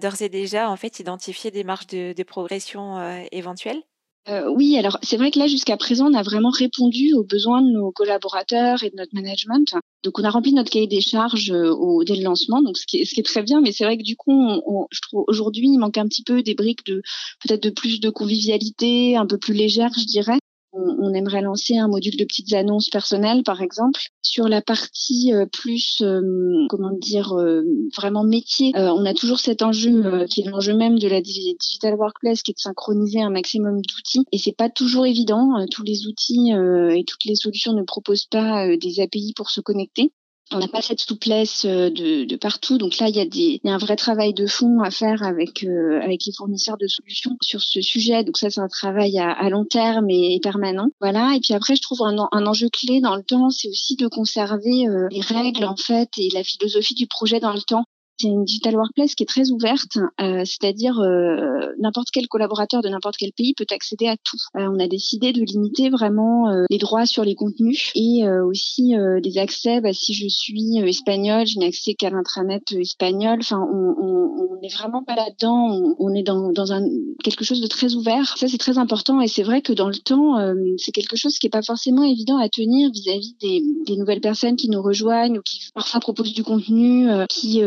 d'ores 0.00 0.22
et 0.22 0.28
déjà 0.28 0.70
en 0.70 0.76
fait 0.76 0.98
identifié 0.98 1.50
des 1.50 1.64
marges 1.64 1.86
de, 1.86 2.12
de 2.12 2.22
progression 2.22 2.98
éventuelles? 3.32 3.82
Euh, 4.26 4.48
oui, 4.48 4.78
alors 4.78 4.98
c'est 5.02 5.18
vrai 5.18 5.30
que 5.30 5.38
là 5.38 5.46
jusqu'à 5.46 5.76
présent 5.76 6.10
on 6.10 6.14
a 6.14 6.22
vraiment 6.22 6.48
répondu 6.48 7.12
aux 7.12 7.24
besoins 7.24 7.60
de 7.60 7.70
nos 7.70 7.92
collaborateurs 7.92 8.82
et 8.82 8.88
de 8.88 8.96
notre 8.96 9.14
management. 9.14 9.74
Donc 10.02 10.18
on 10.18 10.24
a 10.24 10.30
rempli 10.30 10.54
notre 10.54 10.70
cahier 10.70 10.86
des 10.86 11.02
charges 11.02 11.50
euh, 11.50 11.70
au, 11.70 12.04
dès 12.04 12.16
le 12.16 12.22
lancement, 12.22 12.62
donc 12.62 12.78
ce 12.78 12.86
qui 12.86 12.98
est, 12.98 13.04
ce 13.04 13.14
qui 13.14 13.20
est 13.20 13.24
très 13.24 13.42
bien. 13.42 13.60
Mais 13.60 13.72
c'est 13.72 13.84
vrai 13.84 13.98
que 13.98 14.02
du 14.02 14.16
coup, 14.16 14.32
on, 14.32 14.86
je 14.90 15.00
trouve 15.02 15.24
aujourd'hui 15.28 15.68
il 15.68 15.78
manque 15.78 15.98
un 15.98 16.06
petit 16.06 16.22
peu 16.22 16.42
des 16.42 16.54
briques 16.54 16.86
de 16.86 17.02
peut-être 17.46 17.62
de 17.62 17.70
plus 17.70 18.00
de 18.00 18.08
convivialité, 18.08 19.16
un 19.16 19.26
peu 19.26 19.36
plus 19.36 19.52
légère, 19.52 19.90
je 19.98 20.06
dirais 20.06 20.38
on, 20.74 21.14
aimerait 21.14 21.42
lancer 21.42 21.76
un 21.76 21.88
module 21.88 22.16
de 22.16 22.24
petites 22.24 22.52
annonces 22.52 22.88
personnelles, 22.88 23.42
par 23.44 23.62
exemple. 23.62 24.00
Sur 24.22 24.48
la 24.48 24.62
partie 24.62 25.32
euh, 25.32 25.46
plus, 25.46 25.98
euh, 26.02 26.20
comment 26.68 26.92
dire, 26.92 27.32
euh, 27.38 27.62
vraiment 27.96 28.24
métier, 28.24 28.72
on 28.74 29.04
a 29.04 29.14
toujours 29.14 29.38
cet 29.38 29.62
enjeu 29.62 30.26
qui 30.26 30.40
est 30.40 30.48
l'enjeu 30.48 30.74
même 30.74 30.98
de 30.98 31.08
la 31.08 31.20
digital 31.20 31.94
workplace, 31.94 32.42
qui 32.42 32.50
est 32.50 32.54
de 32.54 32.60
synchroniser 32.60 33.20
un 33.22 33.30
maximum 33.30 33.80
d'outils. 33.80 34.24
Et 34.32 34.38
c'est 34.38 34.56
pas 34.56 34.68
toujours 34.68 35.06
évident. 35.06 35.64
tous 35.70 35.82
les 35.82 36.06
outils 36.06 36.50
et 36.50 37.04
toutes 37.04 37.24
les 37.24 37.36
solutions 37.36 37.72
ne 37.72 37.82
proposent 37.82 38.26
pas 38.26 38.76
des 38.76 39.00
API 39.00 39.32
pour 39.36 39.50
se 39.50 39.60
connecter. 39.60 40.12
On 40.54 40.58
n'a 40.58 40.68
pas 40.68 40.82
cette 40.82 41.00
souplesse 41.00 41.66
de, 41.66 42.24
de, 42.24 42.36
partout. 42.36 42.78
Donc 42.78 42.98
là, 42.98 43.08
il 43.08 43.16
y, 43.16 43.20
a 43.20 43.24
des, 43.24 43.60
il 43.62 43.68
y 43.68 43.70
a 43.70 43.74
un 43.74 43.78
vrai 43.78 43.96
travail 43.96 44.34
de 44.34 44.46
fond 44.46 44.80
à 44.80 44.90
faire 44.90 45.22
avec 45.22 45.64
avec 45.64 46.24
les 46.26 46.32
fournisseurs 46.36 46.78
de 46.78 46.86
solutions 46.86 47.36
sur 47.40 47.60
ce 47.60 47.80
sujet. 47.80 48.24
Donc 48.24 48.36
ça, 48.36 48.50
c'est 48.50 48.60
un 48.60 48.68
travail 48.68 49.18
à, 49.18 49.30
à, 49.30 49.48
long 49.50 49.64
terme 49.64 50.08
et, 50.10 50.38
permanent. 50.42 50.88
Voilà. 51.00 51.34
Et 51.36 51.40
puis 51.40 51.54
après, 51.54 51.76
je 51.76 51.82
trouve 51.82 52.02
un, 52.02 52.28
un 52.32 52.46
enjeu 52.46 52.68
clé 52.68 53.00
dans 53.00 53.16
le 53.16 53.22
temps, 53.22 53.50
c'est 53.50 53.68
aussi 53.68 53.96
de 53.96 54.06
conserver 54.08 54.86
les 55.10 55.20
règles 55.20 55.64
en 55.64 55.76
fait 55.76 56.08
et 56.18 56.28
la 56.32 56.44
philosophie 56.44 56.94
du 56.94 57.06
projet 57.06 57.40
dans 57.40 57.52
le 57.52 57.62
temps. 57.62 57.84
C'est 58.20 58.28
une 58.28 58.44
digital 58.44 58.76
workplace 58.76 59.16
qui 59.16 59.24
est 59.24 59.26
très 59.26 59.50
ouverte, 59.50 59.98
euh, 60.20 60.44
c'est-à-dire 60.44 61.00
euh, 61.00 61.72
n'importe 61.80 62.08
quel 62.12 62.28
collaborateur 62.28 62.80
de 62.80 62.88
n'importe 62.88 63.16
quel 63.16 63.32
pays 63.32 63.54
peut 63.54 63.66
accéder 63.70 64.06
à 64.06 64.16
tout. 64.16 64.36
Euh, 64.56 64.68
on 64.72 64.78
a 64.78 64.86
décidé 64.86 65.32
de 65.32 65.40
limiter 65.40 65.90
vraiment 65.90 66.46
les 66.70 66.78
droits 66.78 67.06
sur 67.06 67.24
les 67.24 67.34
contenus 67.34 67.90
et 67.96 68.28
aussi 68.28 68.94
des 69.22 69.38
accès. 69.38 69.80
Bah, 69.80 69.92
si 69.92 70.14
je 70.14 70.28
suis 70.28 70.78
espagnol, 70.78 71.46
je 71.46 71.58
n'ai 71.58 71.66
accès 71.66 71.94
qu'à 71.94 72.10
l'intranet 72.10 72.62
espagnol. 72.72 73.38
Enfin, 73.40 73.60
on 73.60 74.60
n'est 74.62 74.68
vraiment 74.68 75.02
pas 75.02 75.16
là-dedans. 75.16 75.94
On, 75.98 76.14
est 76.14 76.22
dans, 76.22 76.52
dans 76.52 76.72
un, 76.72 76.86
quelque 77.22 77.44
chose 77.44 77.60
de 77.60 77.66
très 77.66 77.94
ouvert. 77.94 78.36
Ça, 78.36 78.48
c'est 78.48 78.58
très 78.58 78.78
important 78.78 79.20
et 79.20 79.28
c'est 79.28 79.42
vrai 79.42 79.62
que 79.62 79.72
dans 79.72 79.88
le 79.88 79.96
temps, 79.96 80.36
c'est 80.78 80.92
quelque 80.92 81.16
chose 81.16 81.38
qui 81.38 81.46
n'est 81.46 81.50
pas 81.50 81.62
forcément 81.62 82.04
évident 82.04 82.38
à 82.38 82.48
tenir 82.48 82.90
vis-à-vis 82.90 83.36
des, 83.40 83.62
des, 83.86 83.96
nouvelles 83.96 84.20
personnes 84.20 84.56
qui 84.56 84.68
nous 84.68 84.82
rejoignent 84.82 85.38
ou 85.38 85.42
qui 85.42 85.60
parfois 85.74 86.00
proposent 86.00 86.34
du 86.34 86.44
contenu 86.44 87.08
qui 87.28 87.62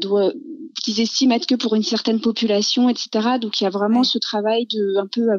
doit 0.00 0.32
qu'ils 0.82 1.00
estiment 1.00 1.34
être 1.34 1.46
que 1.46 1.54
pour 1.54 1.74
une 1.74 1.82
certaine 1.82 2.20
population, 2.20 2.88
etc. 2.88 3.38
Donc 3.40 3.60
il 3.60 3.64
y 3.64 3.66
a 3.66 3.70
vraiment 3.70 4.04
ce 4.04 4.18
travail 4.18 4.66
de 4.66 4.98
un 4.98 5.06
peu 5.06 5.30
euh, 5.30 5.38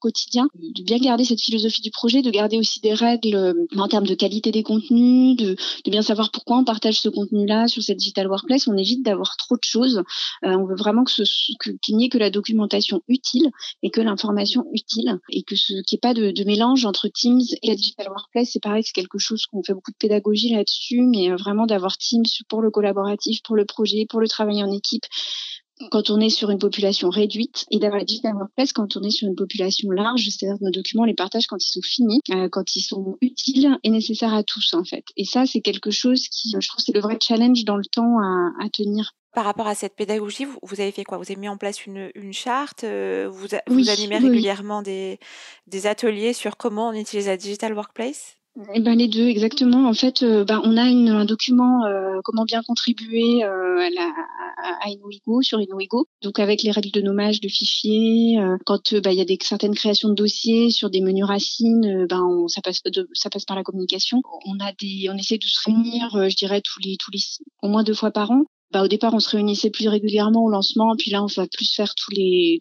quotidien, 0.00 0.48
de 0.54 0.82
bien 0.82 0.98
garder 0.98 1.24
cette 1.24 1.40
philosophie 1.40 1.82
du 1.82 1.90
projet, 1.90 2.22
de 2.22 2.30
garder 2.30 2.58
aussi 2.58 2.80
des 2.80 2.94
règles 2.94 3.34
euh, 3.34 3.54
en 3.76 3.88
termes 3.88 4.06
de 4.06 4.14
qualité 4.14 4.50
des 4.50 4.62
contenus, 4.62 5.36
de, 5.36 5.56
de 5.84 5.90
bien 5.90 6.02
savoir 6.02 6.30
pourquoi 6.30 6.58
on 6.58 6.64
partage 6.64 7.00
ce 7.00 7.08
contenu-là 7.08 7.68
sur 7.68 7.82
cette 7.82 7.98
digital 7.98 8.28
workplace. 8.28 8.66
On 8.68 8.76
évite 8.76 9.04
d'avoir 9.04 9.36
trop 9.36 9.56
de 9.56 9.64
choses. 9.64 10.02
Euh, 10.44 10.56
on 10.56 10.64
veut 10.64 10.76
vraiment 10.76 11.04
que 11.04 11.12
qu'il 11.80 11.96
n'y 11.96 12.06
ait 12.06 12.08
que 12.08 12.18
la 12.18 12.30
documentation 12.30 13.02
utile 13.08 13.50
et 13.82 13.90
que 13.90 14.00
l'information 14.00 14.64
utile 14.72 15.18
et 15.30 15.42
que 15.42 15.56
ce 15.56 15.72
qu'il 15.82 15.96
n'y 15.96 15.98
ait 15.98 16.00
pas 16.00 16.14
de, 16.14 16.30
de, 16.30 16.44
mélange 16.44 16.84
entre 16.84 17.08
Teams 17.08 17.42
et 17.62 17.68
la 17.68 17.74
digital 17.74 18.08
workplace. 18.08 18.50
C'est 18.52 18.62
pareil, 18.62 18.82
c'est 18.84 18.92
quelque 18.92 19.18
chose 19.18 19.46
qu'on 19.46 19.62
fait 19.62 19.74
beaucoup 19.74 19.90
de 19.90 19.96
pédagogie 19.96 20.50
là-dessus, 20.50 21.02
mais 21.02 21.30
vraiment 21.30 21.66
d'avoir 21.66 21.96
Teams 21.98 22.24
pour 22.48 22.62
le 22.62 22.70
collaboratif, 22.70 23.42
pour 23.42 23.56
le 23.56 23.64
projet, 23.64 24.06
pour 24.08 24.20
le 24.20 24.28
travail 24.28 24.62
en 24.62 24.70
équipe 24.70 25.04
quand 25.90 26.10
on 26.10 26.20
est 26.20 26.30
sur 26.30 26.50
une 26.50 26.58
population 26.58 27.08
réduite 27.10 27.66
et 27.70 27.78
d'avoir 27.78 27.98
la 27.98 28.04
digital 28.04 28.34
workplace 28.34 28.72
quand 28.72 28.96
on 28.96 29.02
est 29.02 29.10
sur 29.10 29.28
une 29.28 29.36
population 29.36 29.90
large, 29.90 30.28
c'est-à-dire 30.28 30.58
que 30.58 30.64
nos 30.64 30.70
documents, 30.70 31.02
on 31.02 31.06
les 31.06 31.14
partage 31.14 31.46
quand 31.46 31.62
ils 31.62 31.70
sont 31.70 31.82
finis, 31.82 32.20
euh, 32.30 32.48
quand 32.48 32.76
ils 32.76 32.82
sont 32.82 33.16
utiles 33.20 33.78
et 33.84 33.90
nécessaires 33.90 34.34
à 34.34 34.42
tous 34.42 34.74
en 34.74 34.84
fait. 34.84 35.04
Et 35.16 35.24
ça, 35.24 35.46
c'est 35.46 35.60
quelque 35.60 35.90
chose 35.90 36.28
qui, 36.28 36.54
je 36.58 36.68
trouve, 36.68 36.84
c'est 36.84 36.94
le 36.94 37.00
vrai 37.00 37.18
challenge 37.22 37.64
dans 37.64 37.76
le 37.76 37.84
temps 37.84 38.18
à, 38.20 38.52
à 38.64 38.68
tenir. 38.70 39.12
Par 39.34 39.44
rapport 39.44 39.66
à 39.66 39.74
cette 39.74 39.94
pédagogie, 39.94 40.46
vous, 40.46 40.58
vous, 40.62 40.80
avez 40.80 40.90
fait 40.90 41.04
quoi? 41.04 41.18
Vous 41.18 41.24
avez 41.24 41.36
mis 41.36 41.48
en 41.48 41.58
place 41.58 41.86
une, 41.86 42.10
une 42.14 42.32
charte 42.32 42.82
euh, 42.82 43.28
Vous, 43.30 43.46
vous 43.68 43.90
animez 43.90 44.16
régulièrement 44.18 44.82
des, 44.82 45.20
des 45.66 45.86
ateliers 45.86 46.32
sur 46.32 46.56
comment 46.56 46.88
on 46.88 46.92
utilise 46.92 47.26
la 47.26 47.36
digital 47.36 47.74
workplace? 47.74 48.37
Eh 48.74 48.80
ben, 48.80 48.98
les 48.98 49.08
deux, 49.08 49.28
exactement. 49.28 49.88
En 49.88 49.94
fait, 49.94 50.22
euh, 50.22 50.44
ben, 50.44 50.60
on 50.64 50.76
a 50.76 50.88
une, 50.88 51.08
un 51.08 51.24
document 51.24 51.84
euh, 51.84 52.20
comment 52.24 52.44
bien 52.44 52.62
contribuer 52.62 53.44
euh, 53.44 53.78
à, 53.78 53.90
la, 53.90 54.90
Inuigo, 54.90 55.42
sur 55.42 55.60
Inuigo, 55.60 56.06
donc 56.22 56.40
avec 56.40 56.62
les 56.62 56.70
règles 56.72 56.90
de 56.90 57.00
nommage 57.00 57.40
de 57.40 57.48
fichiers. 57.48 58.38
quand 58.66 58.94
ben, 58.94 59.10
il 59.10 59.18
y 59.18 59.20
a 59.20 59.24
des 59.24 59.38
certaines 59.40 59.74
créations 59.74 60.08
de 60.08 60.14
dossiers 60.14 60.70
sur 60.70 60.90
des 60.90 61.00
menus 61.00 61.24
racines, 61.24 62.06
ben 62.08 62.22
on, 62.24 62.48
ça 62.48 62.60
passe 62.62 62.82
ça 63.12 63.30
passe 63.30 63.44
par 63.44 63.56
la 63.56 63.62
communication. 63.62 64.20
On 64.46 64.58
a 64.58 64.72
des, 64.72 65.08
on 65.10 65.16
essaie 65.16 65.38
de 65.38 65.44
se 65.44 65.60
réunir, 65.64 66.08
je 66.28 66.36
dirais 66.36 66.60
tous 66.60 66.80
les 66.80 66.96
tous 66.96 67.10
les 67.12 67.20
au 67.62 67.68
moins 67.68 67.84
deux 67.84 67.94
fois 67.94 68.10
par 68.10 68.30
an. 68.30 68.44
Bah, 68.72 68.82
au 68.82 68.88
départ, 68.88 69.14
on 69.14 69.20
se 69.20 69.30
réunissait 69.30 69.70
plus 69.70 69.88
régulièrement 69.88 70.44
au 70.44 70.50
lancement, 70.50 70.94
puis 70.96 71.10
là, 71.10 71.22
on 71.22 71.26
va 71.26 71.46
plus 71.46 71.72
faire 71.74 71.94
tous 71.94 72.10
les 72.10 72.60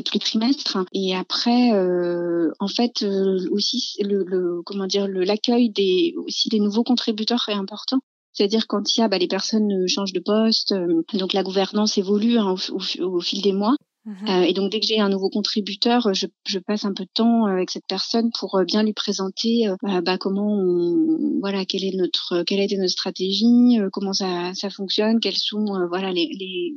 tous 0.00 0.14
les 0.14 0.20
trimestres. 0.20 0.78
Et 0.92 1.14
après, 1.14 1.72
euh, 1.72 2.50
en 2.60 2.68
fait, 2.68 3.02
euh, 3.02 3.38
aussi 3.50 3.96
le, 4.02 4.24
le, 4.24 4.62
comment 4.64 4.86
dire, 4.86 5.06
l'accueil 5.08 5.70
des 5.70 6.14
aussi 6.16 6.48
des 6.48 6.60
nouveaux 6.60 6.84
contributeurs 6.84 7.44
est 7.48 7.54
important. 7.54 7.98
C'est-à-dire 8.32 8.66
quand 8.66 8.96
il 8.96 9.00
y 9.00 9.02
a 9.02 9.08
bah, 9.08 9.18
les 9.18 9.28
personnes 9.28 9.86
changent 9.88 10.14
de 10.14 10.20
poste, 10.20 10.72
euh, 10.72 11.02
donc 11.14 11.34
la 11.34 11.42
gouvernance 11.42 11.98
évolue 11.98 12.38
hein, 12.38 12.54
au, 12.70 13.04
au, 13.04 13.20
fil 13.20 13.42
des 13.42 13.52
mois. 13.52 13.76
Mmh 14.04 14.28
euh, 14.30 14.42
et 14.42 14.52
donc 14.52 14.72
dès 14.72 14.80
que 14.80 14.86
j'ai 14.86 14.98
un 14.98 15.10
nouveau 15.10 15.30
contributeur, 15.30 16.12
je, 16.12 16.26
je, 16.44 16.58
passe 16.58 16.84
un 16.84 16.92
peu 16.92 17.04
de 17.04 17.10
temps 17.14 17.44
avec 17.44 17.70
cette 17.70 17.86
personne 17.86 18.30
pour 18.36 18.60
bien 18.66 18.82
lui 18.82 18.94
présenter 18.94 19.68
bah, 19.80 20.00
bah, 20.00 20.18
comment, 20.18 20.56
on, 20.56 21.38
voilà, 21.40 21.64
quelle 21.64 21.84
est 21.84 21.94
notre, 21.94 22.42
quelle 22.42 22.58
a 22.58 22.64
été 22.64 22.76
notre 22.78 22.90
stratégie, 22.90 23.78
comment 23.92 24.12
ça, 24.12 24.54
ça 24.54 24.70
fonctionne, 24.70 25.20
quels 25.20 25.36
sont, 25.36 25.86
voilà, 25.88 26.10
les, 26.10 26.28
les, 26.36 26.74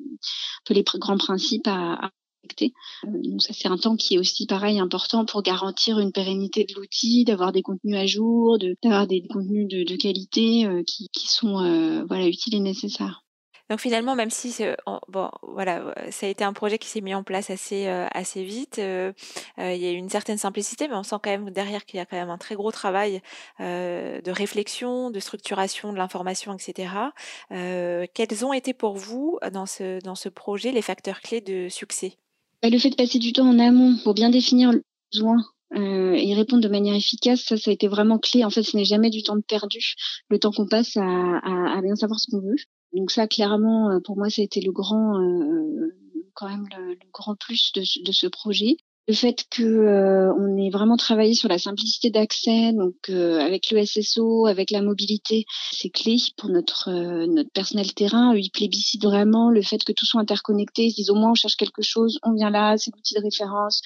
les 0.69 0.83
grands 0.99 1.17
principes 1.17 1.67
à, 1.67 2.11
euh, 3.05 3.21
donc 3.23 3.41
ça 3.41 3.53
c'est 3.53 3.67
un 3.67 3.77
temps 3.77 3.95
qui 3.95 4.15
est 4.15 4.17
aussi 4.17 4.45
pareil 4.45 4.79
important 4.79 5.25
pour 5.25 5.41
garantir 5.41 5.99
une 5.99 6.11
pérennité 6.11 6.65
de 6.65 6.73
l'outil, 6.75 7.25
d'avoir 7.25 7.51
des 7.51 7.61
contenus 7.61 7.97
à 7.97 8.05
jour, 8.05 8.57
d'avoir 8.83 9.07
des 9.07 9.25
contenus 9.27 9.67
de, 9.67 9.95
qualité 9.95 10.65
euh, 10.65 10.83
qui, 10.83 11.09
sont 11.27 11.59
euh, 11.59 12.03
voilà 12.07 12.27
utiles 12.27 12.55
et 12.55 12.59
nécessaires. 12.59 13.21
Donc 13.71 13.79
finalement, 13.79 14.13
même 14.13 14.29
si 14.29 14.55
bon, 15.07 15.31
voilà, 15.41 15.95
ça 16.11 16.27
a 16.27 16.29
été 16.29 16.43
un 16.43 16.53
projet 16.53 16.77
qui 16.77 16.87
s'est 16.87 17.01
mis 17.01 17.15
en 17.15 17.23
place 17.23 17.49
assez 17.49 17.87
assez 17.87 18.43
vite, 18.43 18.77
il 18.77 19.13
y 19.57 19.87
a 19.87 19.91
une 19.91 20.09
certaine 20.09 20.37
simplicité, 20.37 20.87
mais 20.87 20.93
on 20.93 21.01
sent 21.01 21.15
quand 21.23 21.31
même 21.31 21.49
derrière 21.49 21.83
qu'il 21.83 21.97
y 21.97 21.99
a 21.99 22.05
quand 22.05 22.15
même 22.15 22.29
un 22.29 22.37
très 22.37 22.53
gros 22.53 22.71
travail 22.71 23.23
de 23.59 24.31
réflexion, 24.31 25.09
de 25.09 25.19
structuration 25.19 25.91
de 25.93 25.97
l'information, 25.97 26.53
etc. 26.53 26.93
quels 27.49 28.45
ont 28.45 28.53
été 28.53 28.75
pour 28.75 28.97
vous 28.97 29.39
dans 29.51 29.65
ce 29.65 29.99
dans 30.03 30.13
ce 30.13 30.29
projet 30.29 30.71
les 30.71 30.83
facteurs 30.83 31.21
clés 31.21 31.41
de 31.41 31.67
succès? 31.67 32.19
Bah, 32.61 32.69
le 32.69 32.79
fait 32.79 32.89
de 32.89 32.95
passer 32.95 33.19
du 33.19 33.33
temps 33.33 33.47
en 33.47 33.59
amont 33.59 33.97
pour 34.03 34.13
bien 34.13 34.29
définir 34.29 34.71
le 34.71 34.83
besoin 35.11 35.37
euh, 35.75 36.13
et 36.13 36.33
répondre 36.33 36.63
de 36.63 36.69
manière 36.69 36.95
efficace, 36.95 37.41
ça, 37.41 37.57
ça 37.57 37.71
a 37.71 37.73
été 37.73 37.87
vraiment 37.87 38.19
clé. 38.19 38.43
En 38.43 38.49
fait, 38.49 38.63
ce 38.63 38.77
n'est 38.77 38.85
jamais 38.85 39.09
du 39.09 39.23
temps 39.23 39.39
perdu, 39.41 39.95
le 40.29 40.39
temps 40.39 40.51
qu'on 40.51 40.67
passe 40.67 40.97
à, 40.97 41.81
bien 41.81 41.95
savoir 41.95 42.19
ce 42.19 42.31
qu'on 42.31 42.41
veut. 42.41 42.55
Donc 42.93 43.11
ça, 43.11 43.27
clairement, 43.27 43.91
euh, 43.91 43.99
pour 43.99 44.17
moi, 44.17 44.29
ça 44.29 44.41
a 44.41 44.45
été 44.45 44.61
le 44.61 44.71
grand, 44.71 45.19
euh, 45.19 45.93
quand 46.33 46.49
même 46.49 46.65
le, 46.77 46.93
le, 46.93 47.11
grand 47.11 47.35
plus 47.35 47.71
de, 47.73 47.81
de 47.81 48.11
ce 48.11 48.27
projet 48.27 48.77
le 49.07 49.13
fait 49.13 49.45
que 49.51 49.63
euh, 49.63 50.33
on 50.33 50.57
ait 50.57 50.71
vraiment 50.71 50.97
travaillé 50.97 51.35
sur 51.35 51.47
la 51.47 51.59
simplicité 51.59 52.09
d'accès, 52.09 52.73
donc 52.73 52.95
euh, 53.09 53.39
avec 53.39 53.69
le 53.69 53.85
SSO, 53.85 54.47
avec 54.47 54.71
la 54.71 54.81
mobilité, 54.81 55.45
c'est 55.71 55.89
clé 55.89 56.17
pour 56.37 56.49
notre 56.49 56.89
euh, 56.89 57.27
notre 57.27 57.51
personnel 57.51 57.93
terrain. 57.93 58.35
Ils 58.35 58.49
plébiscitent 58.49 59.03
vraiment 59.03 59.49
le 59.51 59.61
fait 59.61 59.83
que 59.83 59.91
tout 59.91 60.05
soit 60.05 60.21
interconnecté. 60.21 60.85
Ils 60.85 60.91
se 60.91 60.95
disent 60.95 61.09
au 61.11 61.15
moins 61.15 61.31
on 61.31 61.35
cherche 61.35 61.55
quelque 61.55 61.83
chose, 61.83 62.19
on 62.23 62.33
vient 62.33 62.49
là, 62.49 62.77
c'est 62.77 62.91
l'outil 62.95 63.13
de 63.15 63.21
référence. 63.21 63.81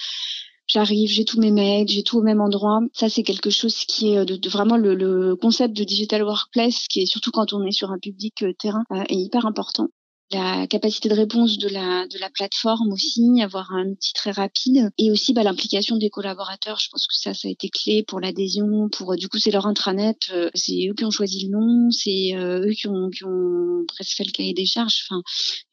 J'arrive, 0.66 1.10
j'ai 1.10 1.24
tous 1.24 1.40
mes 1.40 1.50
mails, 1.50 1.88
j'ai 1.88 2.04
tout 2.04 2.18
au 2.18 2.22
même 2.22 2.40
endroit. 2.40 2.80
Ça, 2.92 3.08
c'est 3.08 3.24
quelque 3.24 3.50
chose 3.50 3.76
qui 3.86 4.14
est 4.14 4.24
de, 4.24 4.48
vraiment 4.48 4.76
le, 4.76 4.94
le, 4.94 5.34
concept 5.34 5.76
de 5.76 5.82
digital 5.82 6.22
workplace, 6.22 6.86
qui 6.88 7.00
est 7.00 7.06
surtout 7.06 7.32
quand 7.32 7.52
on 7.52 7.66
est 7.66 7.72
sur 7.72 7.90
un 7.90 7.98
public 7.98 8.44
terrain, 8.58 8.84
est 9.08 9.16
hyper 9.16 9.46
important 9.46 9.88
la 10.32 10.66
capacité 10.66 11.08
de 11.08 11.14
réponse 11.14 11.58
de 11.58 11.68
la, 11.68 12.06
de 12.06 12.18
la 12.18 12.30
plateforme 12.30 12.92
aussi, 12.92 13.42
avoir 13.42 13.72
un 13.72 13.88
outil 13.88 14.12
très 14.12 14.30
rapide 14.30 14.90
et 14.98 15.10
aussi 15.10 15.32
bah, 15.32 15.42
l'implication 15.42 15.96
des 15.96 16.10
collaborateurs. 16.10 16.78
Je 16.78 16.88
pense 16.90 17.06
que 17.06 17.14
ça, 17.14 17.34
ça 17.34 17.48
a 17.48 17.50
été 17.50 17.68
clé 17.68 18.04
pour 18.06 18.20
l'adhésion. 18.20 18.88
Pour 18.90 19.16
du 19.16 19.28
coup, 19.28 19.38
c'est 19.38 19.50
leur 19.50 19.66
intranet, 19.66 20.18
euh, 20.32 20.50
c'est 20.54 20.88
eux 20.88 20.94
qui 20.94 21.04
ont 21.04 21.10
choisi 21.10 21.46
le 21.46 21.58
nom, 21.58 21.90
c'est 21.90 22.36
euh, 22.36 22.66
eux 22.66 22.72
qui 22.72 22.86
ont, 22.86 23.10
qui 23.10 23.24
ont 23.24 23.84
presque 23.88 24.16
fait 24.16 24.24
le 24.24 24.32
cahier 24.32 24.54
des 24.54 24.66
charges. 24.66 25.04
Enfin, 25.08 25.22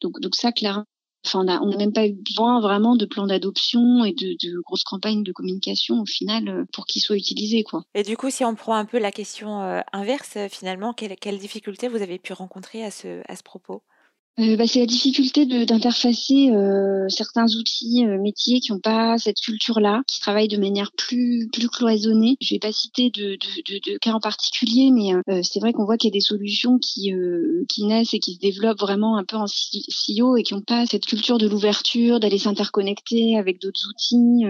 donc, 0.00 0.20
donc 0.20 0.34
ça, 0.34 0.52
clairement. 0.52 0.84
Enfin, 1.26 1.40
on 1.40 1.66
n'a 1.66 1.76
même 1.76 1.92
pas 1.92 2.06
eu 2.06 2.12
besoin 2.12 2.60
vraiment 2.60 2.94
de 2.94 3.04
plan 3.04 3.26
d'adoption 3.26 4.04
et 4.04 4.12
de, 4.12 4.36
de, 4.40 4.60
grosses 4.60 4.84
campagnes 4.84 5.24
de 5.24 5.32
communication 5.32 6.00
au 6.00 6.06
final 6.06 6.48
euh, 6.48 6.64
pour 6.72 6.86
qu'ils 6.86 7.02
soient 7.02 7.16
utilisés. 7.16 7.64
Quoi. 7.64 7.82
Et 7.94 8.04
du 8.04 8.16
coup, 8.16 8.30
si 8.30 8.44
on 8.44 8.54
prend 8.54 8.74
un 8.74 8.84
peu 8.84 8.98
la 8.98 9.12
question 9.12 9.82
inverse, 9.92 10.38
finalement, 10.48 10.92
quelles 10.92 11.16
quelle 11.16 11.38
difficultés 11.38 11.88
vous 11.88 12.02
avez 12.02 12.18
pu 12.18 12.32
rencontrer 12.32 12.84
à 12.84 12.90
ce, 12.90 13.22
à 13.28 13.36
ce 13.36 13.42
propos? 13.42 13.82
Euh, 14.38 14.56
bah, 14.56 14.66
c'est 14.66 14.78
la 14.78 14.86
difficulté 14.86 15.46
d'interfacer 15.46 16.50
euh, 16.52 17.08
certains 17.08 17.46
outils 17.56 18.04
euh, 18.06 18.18
métiers 18.20 18.60
qui 18.60 18.72
n'ont 18.72 18.78
pas 18.78 19.18
cette 19.18 19.40
culture-là, 19.40 20.02
qui 20.06 20.20
travaillent 20.20 20.48
de 20.48 20.56
manière 20.56 20.92
plus 20.92 21.48
plus 21.52 21.68
cloisonnée. 21.68 22.36
Je 22.40 22.54
vais 22.54 22.60
pas 22.60 22.72
citer 22.72 23.10
de, 23.10 23.32
de, 23.32 23.72
de, 23.72 23.92
de 23.92 23.98
cas 23.98 24.12
en 24.12 24.20
particulier, 24.20 24.90
mais 24.92 25.14
euh, 25.28 25.40
c'est 25.42 25.58
vrai 25.58 25.72
qu'on 25.72 25.84
voit 25.84 25.96
qu'il 25.96 26.08
y 26.08 26.12
a 26.12 26.18
des 26.18 26.20
solutions 26.20 26.78
qui 26.78 27.12
qui 27.68 27.84
naissent 27.84 28.14
et 28.14 28.20
qui 28.20 28.34
se 28.34 28.38
développent 28.38 28.80
vraiment 28.80 29.16
un 29.16 29.24
peu 29.24 29.36
en 29.36 29.46
CEO 29.46 30.36
et 30.36 30.42
qui 30.42 30.54
n'ont 30.54 30.62
pas 30.62 30.86
cette 30.86 31.06
culture 31.06 31.38
de 31.38 31.48
l'ouverture, 31.48 32.20
d'aller 32.20 32.38
s'interconnecter 32.38 33.36
avec 33.36 33.60
d'autres 33.60 33.88
outils. 33.88 34.44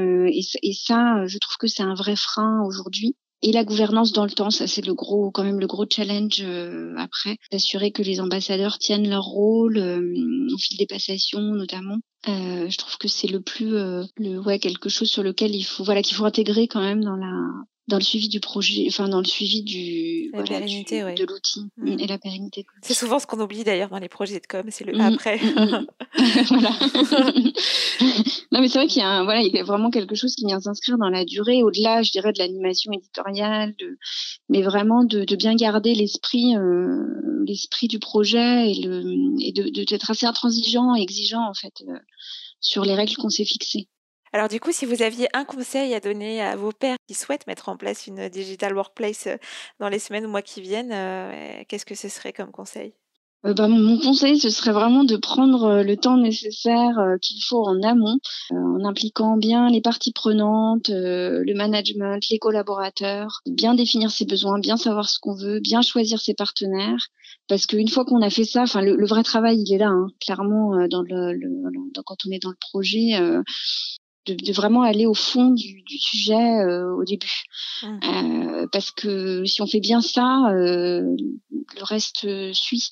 Et, 0.63 0.73
ça, 0.73 1.27
je 1.27 1.39
trouve 1.39 1.57
que 1.59 1.67
c'est 1.67 1.83
un 1.83 1.95
vrai 1.95 2.17
frein 2.17 2.63
aujourd'hui 2.67 3.15
et 3.43 3.53
la 3.53 3.65
gouvernance 3.65 4.13
dans 4.13 4.25
le 4.25 4.31
temps, 4.31 4.51
ça 4.51 4.67
c'est 4.67 4.85
le 4.85 4.95
gros, 4.95 5.31
quand 5.31 5.45
même 5.45 5.61
le 5.61 5.67
gros 5.67 5.87
challenge 5.89 6.41
euh, 6.41 6.95
après, 6.97 7.37
d'assurer 7.53 7.93
que 7.93 8.03
les 8.03 8.21
ambassadeurs 8.21 8.79
tiennent 8.79 9.09
leur 9.09 9.25
rôle 9.25 9.79
euh, 9.79 10.49
au 10.53 10.59
fil 10.59 10.77
des 10.77 10.87
passations 10.87 11.41
notamment. 11.41 11.99
Euh, 12.29 12.69
je 12.69 12.77
trouve 12.79 12.97
que 12.99 13.09
c'est 13.09 13.29
le 13.29 13.41
plus, 13.41 13.77
euh, 13.77 14.03
le 14.17 14.39
ouais 14.39 14.59
quelque 14.59 14.89
chose 14.89 15.09
sur 15.09 15.23
lequel 15.23 15.55
il 15.55 15.63
faut, 15.63 15.85
voilà, 15.85 16.03
qu'il 16.03 16.17
faut 16.17 16.25
intégrer 16.25 16.67
quand 16.67 16.81
même 16.81 17.05
dans 17.05 17.17
la 17.17 17.33
dans 17.89 17.97
le 17.97 18.03
suivi 18.03 18.29
du 18.29 18.39
projet, 18.39 18.85
enfin 18.89 19.09
dans 19.09 19.19
le 19.19 19.25
suivi 19.25 19.63
du, 19.63 20.31
la 20.33 20.43
pérennité, 20.43 21.01
de 21.01 21.25
l'outil 21.25 21.63
mm. 21.79 21.99
et 21.99 22.07
la 22.07 22.19
pérennité. 22.19 22.67
C'est 22.83 22.95
souvent 22.95 23.19
ce 23.19 23.27
qu'on 23.27 23.41
oublie 23.41 23.65
d'ailleurs 23.65 23.89
dans 23.89 23.99
les 23.99 24.11
projets 24.11 24.41
de 24.41 24.47
com, 24.47 24.67
c'est 24.69 24.85
le 24.85 24.93
mm, 24.93 25.01
après. 25.01 25.39
Mm, 25.39 25.87
voilà. 26.49 26.71
non 28.53 28.61
mais 28.61 28.69
c'est 28.69 28.79
vrai 28.79 28.87
qu'il 28.89 29.03
y 29.03 29.05
a 29.05 29.25
voilà, 29.25 29.41
il 29.41 29.55
y 29.55 29.59
a 29.59 29.65
vraiment 29.65 29.91
quelque 29.91 30.15
chose 30.15 30.35
qui 30.35 30.45
vient 30.45 30.61
s'inscrire 30.61 30.99
dans 30.99 31.09
la 31.09 31.25
durée, 31.25 31.63
au-delà, 31.63 32.03
je 32.03 32.13
dirais, 32.13 32.33
de 32.33 32.39
l'animation 32.39 32.93
éditoriale, 32.93 33.75
de, 33.79 33.99
mais 34.51 34.61
vraiment 34.61 35.03
de, 35.03 35.25
de 35.25 35.37
bien 35.37 35.55
garder 35.55 35.95
l'esprit, 35.95 36.57
euh, 36.57 37.05
l'esprit 37.47 37.89
du 37.89 37.99
projet 37.99 38.71
et 38.71 38.75
le 38.83 39.03
et 39.41 39.53
de 39.53 39.85
d'être 39.85 40.11
assez 40.11 40.27
intransigeant 40.27 40.95
et 40.95 41.01
exigeant 41.01 41.49
en 41.49 41.55
fait 41.55 41.83
euh, 41.89 41.99
sur 42.61 42.85
les 42.85 42.95
règles 42.95 43.17
qu'on 43.17 43.31
s'est 43.31 43.47
fixées. 43.47 43.89
Alors 44.33 44.49
du 44.49 44.61
coup, 44.61 44.73
si 44.73 44.85
vous 44.85 45.03
aviez 45.03 45.29
un 45.35 45.45
conseil 45.45 45.95
à 45.95 46.01
donner 46.01 46.43
à 46.43 46.57
vos 46.57 46.73
pères 46.73 46.97
qui 47.07 47.15
souhaitent 47.15 47.47
mettre 47.47 47.69
en 47.69 47.77
place 47.77 48.07
une 48.07 48.29
digital 48.29 48.75
workplace 48.75 49.27
euh, 49.27 49.37
dans 49.81 49.89
les 49.89 49.99
semaines 49.99 50.27
ou 50.27 50.29
mois 50.29 50.43
qui 50.43 50.61
viennent, 50.61 50.93
euh, 50.93 51.63
qu'est-ce 51.69 51.87
que 51.87 51.95
ce 51.95 52.09
serait 52.09 52.33
comme 52.33 52.51
conseil? 52.51 52.93
Euh, 53.47 53.55
bah, 53.55 53.69
mon 53.69 53.99
conseil, 53.99 54.39
ce 54.39 54.51
serait 54.51 54.73
vraiment 54.73 55.05
de 55.05 55.17
prendre 55.17 55.83
le 55.83 55.97
temps 55.97 56.17
nécessaire 56.17 56.97
qu'il 57.23 57.41
faut 57.45 57.65
en 57.65 57.81
amont, 57.83 58.19
en 58.51 58.85
impliquant 58.85 59.37
bien 59.37 59.71
les 59.71 59.81
parties 59.81 60.13
prenantes, 60.13 60.89
le 60.89 61.55
management, 61.55 62.21
les 62.31 62.39
collaborateurs, 62.41 63.41
bien 63.47 63.75
définir 63.75 64.11
ses 64.11 64.27
besoins, 64.27 64.59
bien 64.59 64.77
savoir 64.77 65.09
ce 65.09 65.21
qu'on 65.21 65.37
veut, 65.37 65.61
bien 65.61 65.83
choisir 65.83 66.21
ses 66.21 66.35
partenaires, 66.35 67.07
parce 67.47 67.67
qu'une 67.67 67.89
fois 67.89 68.05
qu'on 68.05 68.23
a 68.23 68.31
fait 68.31 68.45
ça, 68.45 68.65
le, 68.83 69.07
vrai 69.07 69.23
travail, 69.23 69.63
il 69.65 69.73
est 69.73 69.79
là, 69.79 69.89
hein, 69.89 70.09
clairement 70.21 70.73
quand 72.05 72.17
on 72.27 72.33
est 72.33 72.43
dans 72.43 72.51
le 72.51 72.57
projet 72.73 73.13
de, 74.33 74.53
vraiment 74.53 74.83
aller 74.83 75.07
au 75.07 75.15
fond 75.15 75.51
du, 75.51 75.83
sujet 75.99 76.35
euh, 76.35 76.95
au 76.95 77.05
début. 77.05 77.43
Mmh. 77.83 77.99
Euh, 78.05 78.67
parce 78.73 78.91
que 78.91 79.45
si 79.45 79.63
on 79.63 79.67
fait 79.67 79.81
bien 79.81 80.01
ça, 80.01 80.51
euh, 80.51 81.03
le 81.51 81.83
reste 81.83 82.27
suit. 82.53 82.91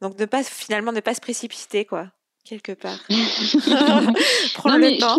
Donc 0.00 0.18
ne 0.18 0.26
pas 0.26 0.42
finalement 0.42 0.92
ne 0.92 1.00
pas 1.00 1.14
se 1.14 1.20
précipiter 1.20 1.84
quoi 1.84 2.10
quelque 2.44 2.72
part. 2.72 2.98
Prendre 4.54 4.78
le 4.78 4.98
temps. 4.98 5.18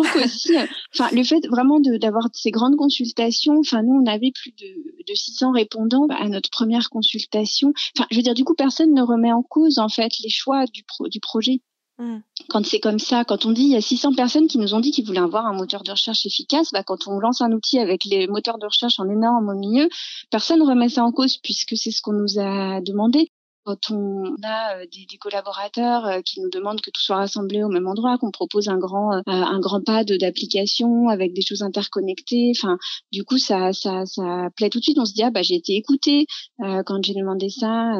enfin, 0.94 1.08
le 1.12 1.24
fait 1.24 1.46
vraiment 1.48 1.80
d'avoir 1.80 2.28
ces 2.32 2.50
grandes 2.50 2.76
consultations, 2.76 3.58
enfin, 3.58 3.82
nous, 3.82 4.00
on 4.00 4.06
avait 4.06 4.32
plus 4.32 4.52
de, 4.52 4.66
de 5.06 5.14
600 5.14 5.52
répondants 5.52 6.06
à 6.08 6.28
notre 6.28 6.50
première 6.50 6.88
consultation. 6.88 7.72
Enfin, 7.96 8.06
je 8.10 8.16
veux 8.16 8.22
dire, 8.22 8.34
du 8.34 8.44
coup, 8.44 8.54
personne 8.54 8.94
ne 8.94 9.02
remet 9.02 9.32
en 9.32 9.42
cause, 9.42 9.78
en 9.78 9.88
fait, 9.88 10.12
les 10.22 10.30
choix 10.30 10.64
du, 10.66 10.84
du 11.10 11.20
projet. 11.20 11.60
Mmh. 11.98 12.18
Quand 12.50 12.66
c'est 12.66 12.78
comme 12.78 12.98
ça, 12.98 13.24
quand 13.24 13.46
on 13.46 13.52
dit 13.52 13.62
il 13.62 13.70
y 13.70 13.76
a 13.76 13.80
600 13.80 14.14
personnes 14.14 14.48
qui 14.48 14.58
nous 14.58 14.74
ont 14.74 14.80
dit 14.80 14.90
qu'ils 14.90 15.06
voulaient 15.06 15.20
avoir 15.20 15.46
un 15.46 15.54
moteur 15.54 15.82
de 15.82 15.90
recherche 15.90 16.26
efficace, 16.26 16.70
bah, 16.72 16.82
quand 16.82 17.08
on 17.08 17.18
lance 17.18 17.40
un 17.40 17.52
outil 17.52 17.78
avec 17.78 18.04
les 18.04 18.26
moteurs 18.26 18.58
de 18.58 18.66
recherche 18.66 19.00
en 19.00 19.08
énorme 19.08 19.48
au 19.48 19.54
milieu, 19.54 19.88
personne 20.30 20.60
ne 20.60 20.66
remet 20.66 20.90
ça 20.90 21.04
en 21.04 21.12
cause 21.12 21.38
puisque 21.38 21.76
c'est 21.76 21.90
ce 21.90 22.02
qu'on 22.02 22.12
nous 22.12 22.38
a 22.38 22.80
demandé 22.82 23.30
quand 23.66 23.90
on 23.90 24.36
a 24.44 24.76
euh, 24.76 24.86
des, 24.92 25.06
des 25.10 25.18
collaborateurs 25.18 26.06
euh, 26.06 26.20
qui 26.22 26.40
nous 26.40 26.48
demandent 26.50 26.80
que 26.80 26.90
tout 26.90 27.02
soit 27.02 27.16
rassemblé 27.16 27.64
au 27.64 27.68
même 27.68 27.88
endroit, 27.88 28.16
qu'on 28.16 28.30
propose 28.30 28.68
un 28.68 28.78
grand 28.78 29.12
euh, 29.12 29.22
un 29.26 29.58
grand 29.58 29.82
pad 29.82 30.10
d'application 30.12 31.08
avec 31.08 31.34
des 31.34 31.42
choses 31.42 31.62
interconnectées, 31.62 32.52
enfin 32.56 32.78
du 33.12 33.24
coup 33.24 33.38
ça 33.38 33.72
ça 33.72 34.06
ça 34.06 34.48
plaît 34.56 34.70
tout 34.70 34.78
de 34.78 34.84
suite. 34.84 34.98
On 34.98 35.04
se 35.04 35.14
dit 35.14 35.22
ah 35.24 35.30
bah 35.30 35.42
j'ai 35.42 35.56
été 35.56 35.74
écoutée 35.74 36.26
quand 36.58 37.04
j'ai 37.04 37.14
demandé 37.14 37.48
ça. 37.50 37.94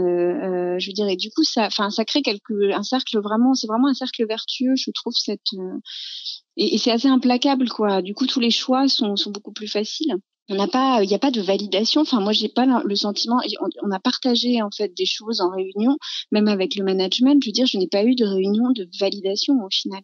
je 0.79 0.87
veux 0.87 0.92
dire 0.92 1.09
et 1.09 1.16
du 1.16 1.31
coup 1.31 1.42
ça 1.42 1.66
enfin 1.66 1.90
ça 1.90 2.05
crée 2.05 2.22
quelque 2.22 2.72
un 2.72 2.83
cercle 2.83 3.18
vraiment 3.20 3.55
c'est 3.55 3.66
vraiment 3.66 3.88
un 3.88 3.94
cercle 3.94 4.26
vertueux 4.26 4.74
je 4.76 4.90
trouve 4.92 5.14
cette 5.14 5.52
et, 6.57 6.74
et 6.74 6.79
c'est 6.79 6.92
assez 6.92 7.09
implacable 7.09 7.68
quoi. 7.68 8.02
Du 8.02 8.14
coup 8.14 8.26
tous 8.26 8.40
les 8.40 8.50
choix 8.50 8.88
sont 8.88 9.16
sont 9.16 9.31
beaucoup 9.31 9.52
plus 9.52 9.68
faciles 9.68 10.16
on 10.48 10.54
n'a 10.54 10.68
pas, 10.68 11.02
il 11.02 11.09
n'y 11.09 11.14
a 11.14 11.18
pas 11.18 11.30
de 11.30 11.40
validation. 11.40 12.02
Enfin, 12.02 12.20
moi, 12.20 12.32
j'ai 12.32 12.48
pas 12.48 12.66
le 12.85 12.96
sentiment. 12.96 13.40
On, 13.82 13.90
a 13.90 13.98
partagé 13.98 14.62
en 14.62 14.70
fait 14.70 14.94
des 14.96 15.06
choses 15.06 15.40
en 15.40 15.50
réunion, 15.50 15.96
même 16.30 16.48
avec 16.48 16.76
le 16.76 16.85
management. 16.85 17.42
Je 17.42 17.48
veux 17.48 17.52
dire, 17.52 17.66
je 17.66 17.78
n'ai 17.78 17.88
pas 17.88 18.04
eu 18.04 18.14
de 18.14 18.24
réunion 18.24 18.70
de 18.70 18.88
validation 19.00 19.54
au 19.64 19.70
final 19.70 20.02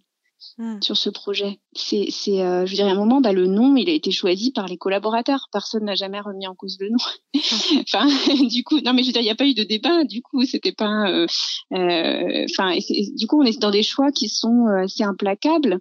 hmm. 0.58 0.82
sur 0.82 0.96
ce 0.96 1.10
projet. 1.10 1.60
C'est, 1.74 2.06
c'est, 2.10 2.42
euh, 2.42 2.66
je 2.66 2.72
veux 2.72 2.76
dire, 2.76 2.88
à 2.88 2.90
un 2.90 2.96
moment, 2.96 3.20
bah, 3.20 3.32
le 3.32 3.46
nom, 3.46 3.76
il 3.76 3.88
a 3.88 3.92
été 3.92 4.10
choisi 4.10 4.50
par 4.50 4.66
les 4.66 4.78
collaborateurs. 4.78 5.46
Personne 5.52 5.84
n'a 5.84 5.94
jamais 5.94 6.20
remis 6.20 6.48
en 6.48 6.56
cause 6.56 6.76
le 6.80 6.88
nom. 6.88 6.98
Hmm. 7.34 7.78
enfin, 7.82 8.06
du 8.44 8.64
coup, 8.64 8.80
non, 8.80 8.94
mais 8.94 9.02
je 9.02 9.08
veux 9.08 9.12
dire, 9.12 9.22
il 9.22 9.26
n'y 9.26 9.30
a 9.30 9.36
pas 9.36 9.46
eu 9.46 9.54
de 9.54 9.62
débat. 9.62 10.02
Du 10.02 10.22
coup, 10.22 10.44
c'était 10.44 10.72
pas. 10.72 11.08
Euh, 11.08 11.26
euh, 11.72 12.46
enfin, 12.50 12.76
du 13.16 13.28
coup, 13.28 13.40
on 13.40 13.44
est 13.44 13.60
dans 13.60 13.70
des 13.70 13.84
choix 13.84 14.10
qui 14.10 14.28
sont 14.28 14.66
assez 14.66 15.04
implacables 15.04 15.78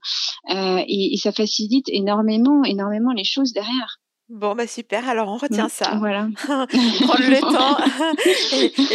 et, 0.50 1.14
et 1.14 1.18
ça 1.18 1.32
facilite 1.32 1.90
énormément, 1.90 2.64
énormément 2.64 3.12
les 3.12 3.24
choses 3.24 3.54
derrière. 3.54 4.01
Bon, 4.32 4.56
bah 4.56 4.66
super, 4.66 5.10
alors 5.10 5.28
on 5.28 5.36
retient 5.36 5.68
ça. 5.68 5.96
Voilà. 6.00 6.30
Prendre 6.46 6.70
le 6.70 7.42
temps 7.42 7.78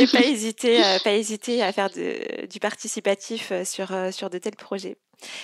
et, 0.00 0.06
pas, 0.06 0.26
hésiter, 0.26 0.82
euh, 0.82 0.98
pas 1.04 1.12
hésiter 1.12 1.62
à 1.62 1.72
faire 1.72 1.90
du 1.90 2.58
participatif 2.58 3.52
euh, 3.52 3.64
sur, 3.64 3.92
euh, 3.92 4.10
sur 4.10 4.30
de 4.30 4.38
tels 4.38 4.56
projets. 4.56 4.96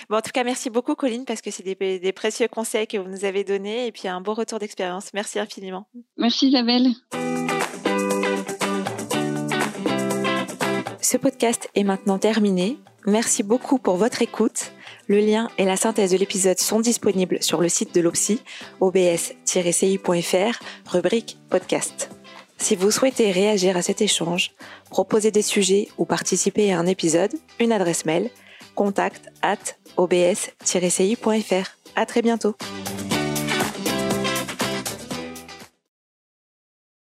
Bon, 0.09 0.17
en 0.17 0.21
tout 0.21 0.31
cas, 0.33 0.43
merci 0.43 0.71
beaucoup, 0.71 0.95
Colline, 0.95 1.25
parce 1.25 1.41
que 1.41 1.51
c'est 1.51 1.63
des, 1.63 1.99
des, 1.99 2.11
précieux 2.11 2.47
conseils 2.47 2.87
que 2.87 2.97
vous 2.97 3.09
nous 3.09 3.23
avez 3.23 3.43
donnés 3.43 3.87
et 3.87 3.91
puis 3.91 4.07
un 4.07 4.19
beau 4.19 4.33
retour 4.33 4.59
d'expérience. 4.59 5.11
Merci 5.13 5.39
infiniment. 5.39 5.87
Merci, 6.17 6.47
Isabelle. 6.47 6.93
Ce 11.03 11.17
podcast 11.17 11.69
est 11.75 11.83
maintenant 11.83 12.17
terminé. 12.17 12.77
Merci 13.05 13.43
beaucoup 13.43 13.77
pour 13.77 13.97
votre 13.97 14.21
écoute. 14.21 14.71
Le 15.09 15.19
lien 15.19 15.49
et 15.57 15.65
la 15.65 15.75
synthèse 15.75 16.11
de 16.11 16.17
l'épisode 16.17 16.59
sont 16.59 16.79
disponibles 16.79 17.43
sur 17.43 17.59
le 17.59 17.67
site 17.67 17.93
de 17.93 17.99
l'OPSI, 17.99 18.41
obs-ci.fr, 18.79 20.63
rubrique 20.87 21.37
podcast. 21.49 22.09
Si 22.57 22.77
vous 22.77 22.89
souhaitez 22.89 23.31
réagir 23.31 23.75
à 23.75 23.81
cet 23.81 24.01
échange, 24.01 24.51
proposer 24.89 25.29
des 25.29 25.41
sujets 25.41 25.89
ou 25.97 26.05
participer 26.05 26.71
à 26.71 26.79
un 26.79 26.85
épisode, 26.85 27.33
une 27.59 27.73
adresse 27.73 28.05
mail, 28.05 28.29
contact 28.73 29.27
at 29.41 29.57
obs-ci.fr. 29.97 31.77
À 31.97 32.05
très 32.05 32.21
bientôt. 32.21 32.55